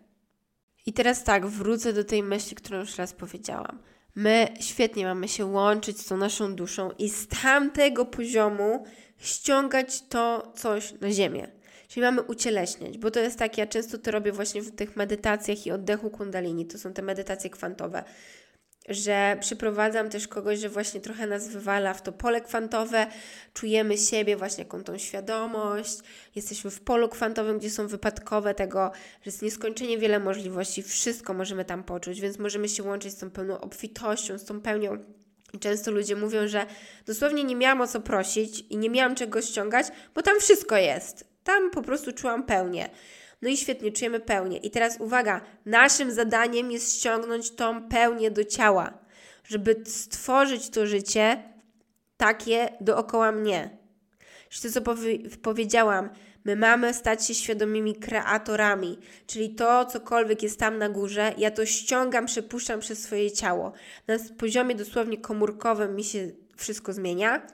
I 0.85 0.93
teraz 0.93 1.23
tak, 1.23 1.47
wrócę 1.47 1.93
do 1.93 2.03
tej 2.03 2.23
myśli, 2.23 2.55
którą 2.55 2.79
już 2.79 2.95
raz 2.95 3.13
powiedziałam 3.13 3.79
My 4.17 4.47
świetnie 4.59 5.05
mamy 5.05 5.27
się 5.27 5.45
łączyć 5.45 6.01
z 6.01 6.05
tą 6.05 6.17
naszą 6.17 6.55
duszą 6.55 6.91
i 6.91 7.09
z 7.09 7.27
tamtego 7.27 8.05
poziomu 8.05 8.85
ściągać 9.17 10.01
to 10.09 10.53
coś 10.55 10.93
na 11.01 11.11
ziemię. 11.11 11.47
Czyli 11.87 12.01
mamy 12.01 12.21
ucieleśniać, 12.21 12.97
bo 12.97 13.11
to 13.11 13.19
jest 13.19 13.39
tak, 13.39 13.57
ja 13.57 13.67
często 13.67 13.97
to 13.97 14.11
robię 14.11 14.31
właśnie 14.31 14.61
w 14.61 14.75
tych 14.75 14.95
medytacjach 14.95 15.65
i 15.65 15.71
oddechu 15.71 16.09
kundalini, 16.09 16.65
to 16.65 16.77
są 16.77 16.93
te 16.93 17.01
medytacje 17.01 17.49
kwantowe 17.49 18.03
że 18.87 19.37
przyprowadzam 19.39 20.09
też 20.09 20.27
kogoś, 20.27 20.59
że 20.59 20.69
właśnie 20.69 21.01
trochę 21.01 21.27
nas 21.27 21.47
wywala 21.47 21.93
w 21.93 22.01
to 22.01 22.11
pole 22.11 22.41
kwantowe, 22.41 23.07
czujemy 23.53 23.97
siebie 23.97 24.37
właśnie 24.37 24.63
jaką 24.63 24.83
tą 24.83 24.97
świadomość, 24.97 25.97
jesteśmy 26.35 26.71
w 26.71 26.79
polu 26.79 27.09
kwantowym, 27.09 27.59
gdzie 27.59 27.69
są 27.69 27.87
wypadkowe 27.87 28.55
tego, 28.55 28.91
że 28.95 29.21
jest 29.25 29.41
nieskończenie 29.41 29.97
wiele 29.97 30.19
możliwości, 30.19 30.83
wszystko 30.83 31.33
możemy 31.33 31.65
tam 31.65 31.83
poczuć, 31.83 32.21
więc 32.21 32.39
możemy 32.39 32.69
się 32.69 32.83
łączyć 32.83 33.13
z 33.13 33.17
tą 33.17 33.31
pełną 33.31 33.61
obfitością, 33.61 34.37
z 34.37 34.45
tą 34.45 34.61
pełnią 34.61 34.97
i 35.53 35.59
często 35.59 35.91
ludzie 35.91 36.15
mówią, 36.15 36.47
że 36.47 36.65
dosłownie 37.05 37.43
nie 37.43 37.55
miałam 37.55 37.81
o 37.81 37.87
co 37.87 38.01
prosić 38.01 38.59
i 38.69 38.77
nie 38.77 38.89
miałam 38.89 39.15
czego 39.15 39.41
ściągać, 39.41 39.87
bo 40.15 40.21
tam 40.21 40.39
wszystko 40.39 40.77
jest. 40.77 41.27
Tam 41.43 41.71
po 41.71 41.81
prostu 41.81 42.11
czułam 42.11 42.43
pełnię. 42.43 42.89
No 43.41 43.49
i 43.49 43.57
świetnie, 43.57 43.91
czujemy 43.91 44.19
pełnię. 44.19 44.57
I 44.57 44.71
teraz 44.71 44.99
uwaga, 44.99 45.41
naszym 45.65 46.11
zadaniem 46.11 46.71
jest 46.71 46.95
ściągnąć 46.95 47.51
tą 47.51 47.89
pełnię 47.89 48.31
do 48.31 48.43
ciała, 48.43 48.97
żeby 49.43 49.83
stworzyć 49.85 50.69
to 50.69 50.87
życie 50.87 51.43
takie 52.17 52.69
dookoła 52.81 53.31
mnie. 53.31 53.77
Że 54.49 54.61
to, 54.61 54.71
co 54.71 54.95
powiedziałam, 55.41 56.09
my 56.45 56.55
mamy 56.55 56.93
stać 56.93 57.27
się 57.27 57.33
świadomymi 57.33 57.95
kreatorami, 57.95 58.97
czyli 59.27 59.55
to, 59.55 59.85
cokolwiek 59.85 60.43
jest 60.43 60.59
tam 60.59 60.77
na 60.77 60.89
górze, 60.89 61.33
ja 61.37 61.51
to 61.51 61.65
ściągam, 61.65 62.25
przepuszczam 62.25 62.79
przez 62.79 63.03
swoje 63.03 63.31
ciało. 63.31 63.73
Na 64.07 64.15
poziomie 64.37 64.75
dosłownie 64.75 65.17
komórkowym 65.17 65.95
mi 65.95 66.03
się 66.03 66.31
wszystko 66.55 66.93
zmienia, 66.93 67.47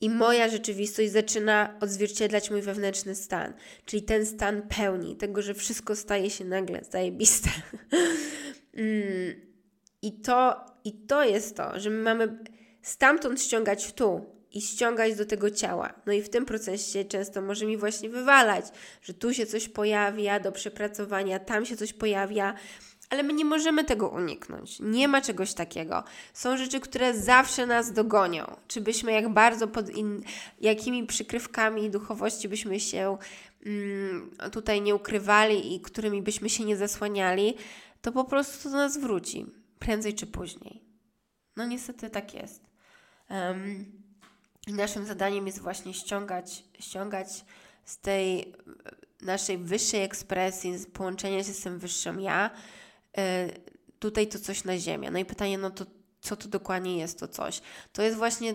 i 0.00 0.10
moja 0.10 0.48
rzeczywistość 0.48 1.12
zaczyna 1.12 1.74
odzwierciedlać 1.80 2.50
mój 2.50 2.62
wewnętrzny 2.62 3.14
stan, 3.14 3.52
czyli 3.86 4.02
ten 4.02 4.26
stan 4.26 4.62
pełni, 4.62 5.16
tego, 5.16 5.42
że 5.42 5.54
wszystko 5.54 5.96
staje 5.96 6.30
się 6.30 6.44
nagle 6.44 6.80
zajebiste. 6.90 7.50
mm. 8.74 9.50
I, 10.02 10.12
to, 10.12 10.66
I 10.84 10.92
to 10.92 11.24
jest 11.24 11.56
to, 11.56 11.80
że 11.80 11.90
my 11.90 12.02
mamy 12.02 12.38
stamtąd 12.82 13.42
ściągać 13.42 13.92
tu 13.92 14.26
i 14.52 14.60
ściągać 14.60 15.16
do 15.16 15.26
tego 15.26 15.50
ciała. 15.50 15.94
No 16.06 16.12
i 16.12 16.22
w 16.22 16.28
tym 16.28 16.44
procesie 16.44 17.04
często 17.04 17.42
może 17.42 17.66
mi 17.66 17.76
właśnie 17.76 18.08
wywalać, 18.08 18.64
że 19.02 19.14
tu 19.14 19.34
się 19.34 19.46
coś 19.46 19.68
pojawia 19.68 20.40
do 20.40 20.52
przepracowania, 20.52 21.38
tam 21.38 21.66
się 21.66 21.76
coś 21.76 21.92
pojawia 21.92 22.54
ale 23.10 23.22
my 23.22 23.32
nie 23.32 23.44
możemy 23.44 23.84
tego 23.84 24.08
uniknąć. 24.08 24.80
Nie 24.80 25.08
ma 25.08 25.20
czegoś 25.20 25.54
takiego. 25.54 26.04
Są 26.32 26.56
rzeczy, 26.56 26.80
które 26.80 27.14
zawsze 27.14 27.66
nas 27.66 27.92
dogonią. 27.92 28.56
Czy 28.68 28.80
byśmy 28.80 29.12
jak 29.12 29.28
bardzo 29.28 29.68
pod 29.68 29.90
in, 29.90 30.22
jakimi 30.60 31.06
przykrywkami 31.06 31.90
duchowości 31.90 32.48
byśmy 32.48 32.80
się 32.80 33.18
mm, 33.66 34.30
tutaj 34.52 34.82
nie 34.82 34.94
ukrywali 34.94 35.74
i 35.74 35.80
którymi 35.80 36.22
byśmy 36.22 36.48
się 36.48 36.64
nie 36.64 36.76
zasłaniali, 36.76 37.54
to 38.02 38.12
po 38.12 38.24
prostu 38.24 38.62
to 38.62 38.70
do 38.70 38.76
nas 38.76 38.98
wróci. 38.98 39.46
Prędzej 39.78 40.14
czy 40.14 40.26
później. 40.26 40.82
No 41.56 41.66
niestety 41.66 42.10
tak 42.10 42.34
jest. 42.34 42.62
Um, 43.30 43.84
naszym 44.66 45.06
zadaniem 45.06 45.46
jest 45.46 45.60
właśnie 45.60 45.94
ściągać, 45.94 46.64
ściągać 46.80 47.44
z 47.84 47.98
tej 47.98 48.54
naszej 49.22 49.58
wyższej 49.58 50.02
ekspresji, 50.02 50.78
z 50.78 50.86
połączenia 50.86 51.44
się 51.44 51.52
z 51.52 51.60
tym 51.60 51.78
wyższym 51.78 52.20
ja, 52.20 52.50
E, 52.50 52.52
tutaj 53.98 54.28
to 54.28 54.38
coś 54.38 54.64
na 54.64 54.78
ziemię. 54.78 55.10
No 55.10 55.18
i 55.18 55.24
pytanie, 55.24 55.58
no 55.58 55.70
to 55.70 55.86
co 56.20 56.36
to 56.36 56.48
dokładnie 56.48 56.98
jest 56.98 57.18
to 57.18 57.28
coś? 57.28 57.60
To 57.92 58.02
jest 58.02 58.16
właśnie 58.16 58.54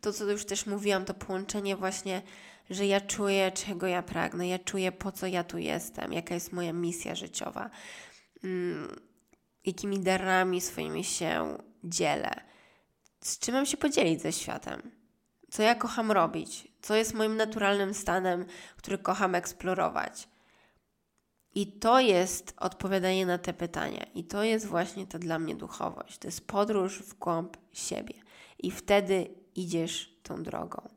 to, 0.00 0.12
co 0.12 0.30
już 0.30 0.44
też 0.44 0.66
mówiłam, 0.66 1.04
to 1.04 1.14
połączenie 1.14 1.76
właśnie, 1.76 2.22
że 2.70 2.86
ja 2.86 3.00
czuję, 3.00 3.52
czego 3.52 3.86
ja 3.86 4.02
pragnę, 4.02 4.48
ja 4.48 4.58
czuję, 4.58 4.92
po 4.92 5.12
co 5.12 5.26
ja 5.26 5.44
tu 5.44 5.58
jestem, 5.58 6.12
jaka 6.12 6.34
jest 6.34 6.52
moja 6.52 6.72
misja 6.72 7.14
życiowa, 7.14 7.70
hmm, 8.42 9.00
jakimi 9.64 10.00
darami 10.00 10.60
swoimi 10.60 11.04
się 11.04 11.58
dzielę. 11.84 12.30
z 13.20 13.38
czym 13.38 13.54
mam 13.54 13.66
się 13.66 13.76
podzielić 13.76 14.22
ze 14.22 14.32
światem? 14.32 14.90
Co 15.50 15.62
ja 15.62 15.74
kocham 15.74 16.12
robić? 16.12 16.68
Co 16.82 16.94
jest 16.94 17.14
moim 17.14 17.36
naturalnym 17.36 17.94
stanem, 17.94 18.44
który 18.76 18.98
kocham 18.98 19.34
eksplorować? 19.34 20.28
I 21.54 21.66
to 21.66 22.00
jest 22.00 22.54
odpowiadanie 22.58 23.26
na 23.26 23.38
te 23.38 23.52
pytania. 23.52 24.06
I 24.14 24.24
to 24.24 24.42
jest 24.42 24.66
właśnie 24.66 25.06
ta 25.06 25.18
dla 25.18 25.38
mnie 25.38 25.54
duchowość. 25.54 26.18
To 26.18 26.28
jest 26.28 26.46
podróż 26.46 26.98
w 26.98 27.14
głąb 27.14 27.56
siebie. 27.72 28.14
I 28.58 28.70
wtedy 28.70 29.26
idziesz 29.54 30.18
tą 30.22 30.42
drogą. 30.42 30.88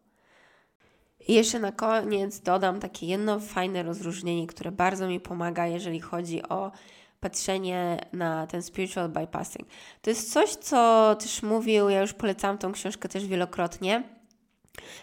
I 1.27 1.33
jeszcze 1.33 1.59
na 1.59 1.71
koniec 1.71 2.39
dodam 2.39 2.79
takie 2.79 3.07
jedno 3.07 3.39
fajne 3.39 3.83
rozróżnienie, 3.83 4.47
które 4.47 4.71
bardzo 4.71 5.07
mi 5.07 5.19
pomaga, 5.19 5.67
jeżeli 5.67 5.99
chodzi 5.99 6.43
o 6.43 6.71
patrzenie 7.19 8.05
na 8.13 8.47
ten 8.47 8.63
spiritual 8.63 9.09
bypassing. 9.09 9.67
To 10.01 10.09
jest 10.09 10.33
coś, 10.33 10.49
co 10.49 11.15
też 11.19 11.43
mówił, 11.43 11.89
ja 11.89 12.01
już 12.01 12.13
polecałam 12.13 12.57
tą 12.57 12.71
książkę 12.71 13.09
też 13.09 13.25
wielokrotnie, 13.25 14.03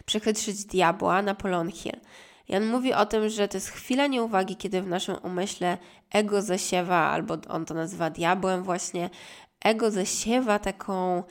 Przechytrzyć 0.06 0.64
diabła, 0.64 1.22
Napoleon 1.22 1.70
Hill. 1.70 2.00
On 2.56 2.66
mówi 2.66 2.92
o 2.94 3.06
tym, 3.06 3.28
że 3.28 3.48
to 3.48 3.56
jest 3.56 3.68
chwila 3.68 4.06
nieuwagi, 4.06 4.56
kiedy 4.56 4.82
w 4.82 4.86
naszym 4.86 5.16
umyśle 5.22 5.78
ego 6.10 6.42
zasiewa, 6.42 6.96
albo 6.96 7.36
on 7.48 7.64
to 7.64 7.74
nazywa 7.74 8.10
diabłem 8.10 8.62
właśnie, 8.62 9.10
ego 9.64 9.90
zasiewa 9.90 10.58
taką, 10.58 11.22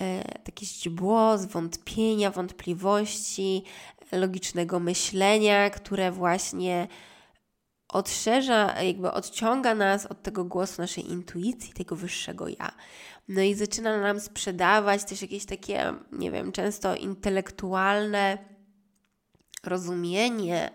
e, 0.00 0.38
takie 0.44 0.66
źdźbło 0.66 1.38
zwątpienia, 1.38 2.30
wątpliwości, 2.30 3.64
logicznego 4.12 4.80
myślenia, 4.80 5.70
które 5.70 6.12
właśnie 6.12 6.88
odszerza, 7.88 8.82
jakby 8.82 9.12
odciąga 9.12 9.74
nas 9.74 10.06
od 10.06 10.22
tego 10.22 10.44
głosu 10.44 10.82
naszej 10.82 11.10
intuicji, 11.10 11.72
tego 11.72 11.96
wyższego 11.96 12.48
ja. 12.48 12.72
No 13.28 13.42
i 13.42 13.54
zaczyna 13.54 14.00
nam 14.00 14.20
sprzedawać 14.20 15.04
też 15.04 15.22
jakieś 15.22 15.44
takie, 15.44 15.94
nie 16.12 16.30
wiem, 16.30 16.52
często 16.52 16.96
intelektualne 16.96 18.53
rozumienie 19.66 20.70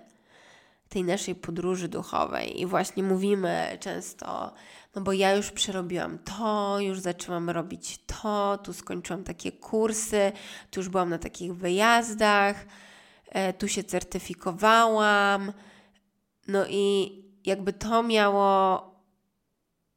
tej 0.89 1.03
naszej 1.03 1.35
podróży 1.35 1.87
duchowej. 1.87 2.61
I 2.61 2.65
właśnie 2.65 3.03
mówimy 3.03 3.77
często, 3.79 4.53
no 4.95 5.01
bo 5.01 5.13
ja 5.13 5.35
już 5.35 5.51
przerobiłam 5.51 6.19
to, 6.19 6.79
już 6.79 6.99
zaczęłam 6.99 7.49
robić 7.49 7.99
to, 8.05 8.57
tu 8.63 8.73
skończyłam 8.73 9.23
takie 9.23 9.51
kursy, 9.51 10.31
tu 10.71 10.79
już 10.79 10.89
byłam 10.89 11.09
na 11.09 11.17
takich 11.17 11.55
wyjazdach, 11.55 12.65
e, 13.29 13.53
tu 13.53 13.67
się 13.67 13.83
certyfikowałam. 13.83 15.53
No 16.47 16.65
i 16.69 17.13
jakby 17.45 17.73
to 17.73 18.03
miało 18.03 18.89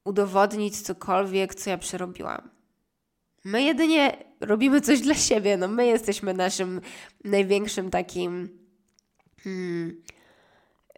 udowodnić 0.05 0.81
cokolwiek, 0.81 1.55
co 1.55 1.71
ja 1.71 1.79
przerobiłam. 1.79 2.51
My 3.45 3.63
jedynie 3.63 4.17
robimy 4.41 4.81
coś 4.81 5.01
dla 5.01 5.15
siebie. 5.15 5.57
No 5.57 5.69
my 5.69 5.87
jesteśmy 5.87 6.35
naszym 6.35 6.81
największym 7.25 7.91
takim. 7.91 8.62
Hmm, 9.45 10.03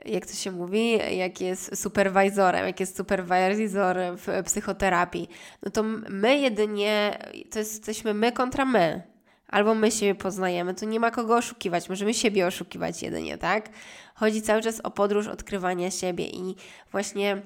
jak 0.04 0.26
to 0.26 0.32
się 0.32 0.50
mówi, 0.50 0.98
jak 1.18 1.40
jest 1.40 1.82
superwizorem, 1.82 2.66
jak 2.66 2.80
jest 2.80 2.96
superwizor 2.96 3.96
w 4.16 4.44
psychoterapii, 4.44 5.28
no 5.62 5.70
to 5.70 5.82
my 6.08 6.38
jedynie, 6.38 7.18
to 7.50 7.58
jesteśmy 7.58 8.14
my 8.14 8.32
kontra 8.32 8.64
my. 8.64 9.02
Albo 9.48 9.74
my 9.74 9.90
siebie 9.90 10.14
poznajemy, 10.14 10.74
to 10.74 10.86
nie 10.86 11.00
ma 11.00 11.10
kogo 11.10 11.36
oszukiwać, 11.36 11.88
możemy 11.88 12.14
siebie 12.14 12.46
oszukiwać 12.46 13.02
jedynie, 13.02 13.38
tak? 13.38 13.68
Chodzi 14.14 14.42
cały 14.42 14.62
czas 14.62 14.80
o 14.80 14.90
podróż 14.90 15.26
odkrywania 15.26 15.90
siebie 15.90 16.26
i 16.26 16.56
właśnie 16.90 17.42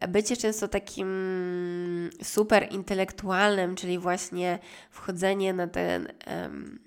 E, 0.00 0.08
bycie 0.08 0.36
często 0.36 0.68
takim 0.68 1.10
super 2.22 2.68
intelektualnym, 2.70 3.76
czyli 3.76 3.98
właśnie 3.98 4.58
wchodzenie 4.90 5.52
na 5.52 5.66
ten 5.66 6.08
um, 6.26 6.78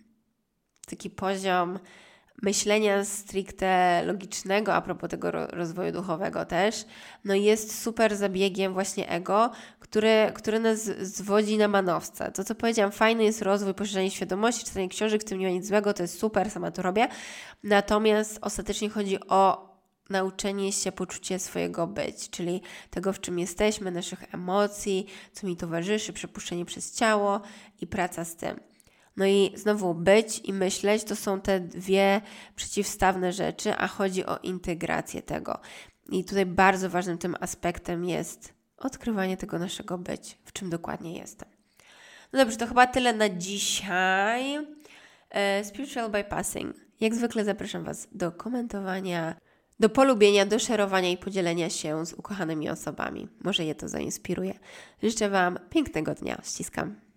taki 0.88 1.09
poziom 1.09 1.80
myślenia 2.42 3.06
stricte 3.06 4.02
logicznego 4.06 4.74
a 4.74 4.82
propos 4.82 5.10
tego 5.10 5.32
rozwoju 5.32 5.92
duchowego 5.92 6.46
też, 6.46 6.86
no 7.26 7.36
jest 7.36 7.82
super 7.82 8.16
zabiegiem 8.16 8.74
właśnie 8.74 9.10
ego, 9.10 9.52
który, 9.80 10.32
który 10.34 10.60
nas 10.60 10.84
zwodzi 11.02 11.58
na 11.58 11.68
manowce. 11.68 12.32
To, 12.32 12.44
co 12.44 12.56
powiedziałam, 12.56 12.92
fajny 12.92 13.24
jest 13.24 13.42
rozwój, 13.42 13.74
poszerzenie 13.74 14.12
świadomości, 14.12 14.66
czytanie 14.66 14.90
książek, 14.90 15.22
w 15.22 15.26
tym 15.26 15.40
nie 15.40 15.48
ma 15.48 15.54
nic 15.54 15.68
złego, 15.68 15.94
to 15.94 16.04
jest 16.04 16.20
super, 16.20 16.52
sama 16.52 16.72
to 16.72 16.82
robię. 16.82 17.08
Natomiast 17.64 18.40
ostatecznie 18.42 18.90
chodzi 18.90 19.20
o 19.28 19.70
nauczenie 20.10 20.72
się 20.72 20.92
poczucia 20.92 21.40
swojego 21.40 21.88
być, 21.88 22.30
czyli 22.30 22.62
tego, 22.90 23.14
w 23.14 23.20
czym 23.20 23.40
jesteśmy, 23.40 23.92
naszych 23.92 24.34
emocji, 24.34 25.06
co 25.34 25.48
mi 25.48 25.58
towarzyszy, 25.58 26.14
przepuszczenie 26.14 26.66
przez 26.66 26.96
ciało 26.96 27.42
i 27.82 27.88
praca 27.88 28.26
z 28.26 28.36
tym. 28.36 28.68
No 29.20 29.26
i 29.26 29.51
znowu 29.55 29.93
być 29.93 30.41
i 30.43 30.53
myśleć 30.53 31.03
to 31.03 31.15
są 31.15 31.41
te 31.41 31.59
dwie 31.59 32.22
przeciwstawne 32.55 33.34
rzeczy, 33.34 33.76
a 33.76 33.88
chodzi 33.88 34.26
o 34.26 34.38
integrację 34.38 35.22
tego. 35.22 35.59
I 36.09 36.26
tutaj 36.26 36.45
bardzo 36.45 36.89
ważnym 36.89 37.17
tym 37.17 37.36
aspektem 37.39 38.05
jest 38.05 38.53
odkrywanie 38.78 39.38
tego 39.38 39.59
naszego 39.59 39.97
być, 39.97 40.38
w 40.45 40.53
czym 40.53 40.70
dokładnie 40.70 41.17
jestem. 41.17 41.49
No 42.34 42.39
dobrze, 42.39 42.57
to 42.57 42.67
chyba 42.67 42.88
tyle 42.88 43.13
na 43.13 43.30
dzisiaj. 43.30 44.57
E, 45.30 45.63
spiritual 45.63 46.09
bypassing. 46.09 46.76
Jak 46.99 47.15
zwykle 47.15 47.45
zapraszam 47.45 47.84
Was 47.84 48.07
do 48.11 48.32
komentowania 48.32 49.36
do 49.80 49.89
polubienia, 49.89 50.45
do 50.45 50.59
szerowania 50.59 51.09
i 51.09 51.17
podzielenia 51.17 51.70
się 51.70 52.05
z 52.05 52.13
ukochanymi 52.13 52.70
osobami. 52.70 53.28
Może 53.43 53.65
je 53.65 53.76
to 53.76 53.88
zainspiruje. 53.88 54.53
Życzę 55.03 55.30
Wam 55.30 55.59
pięknego 55.70 56.15
dnia. 56.15 56.41
Ściskam. 56.43 57.09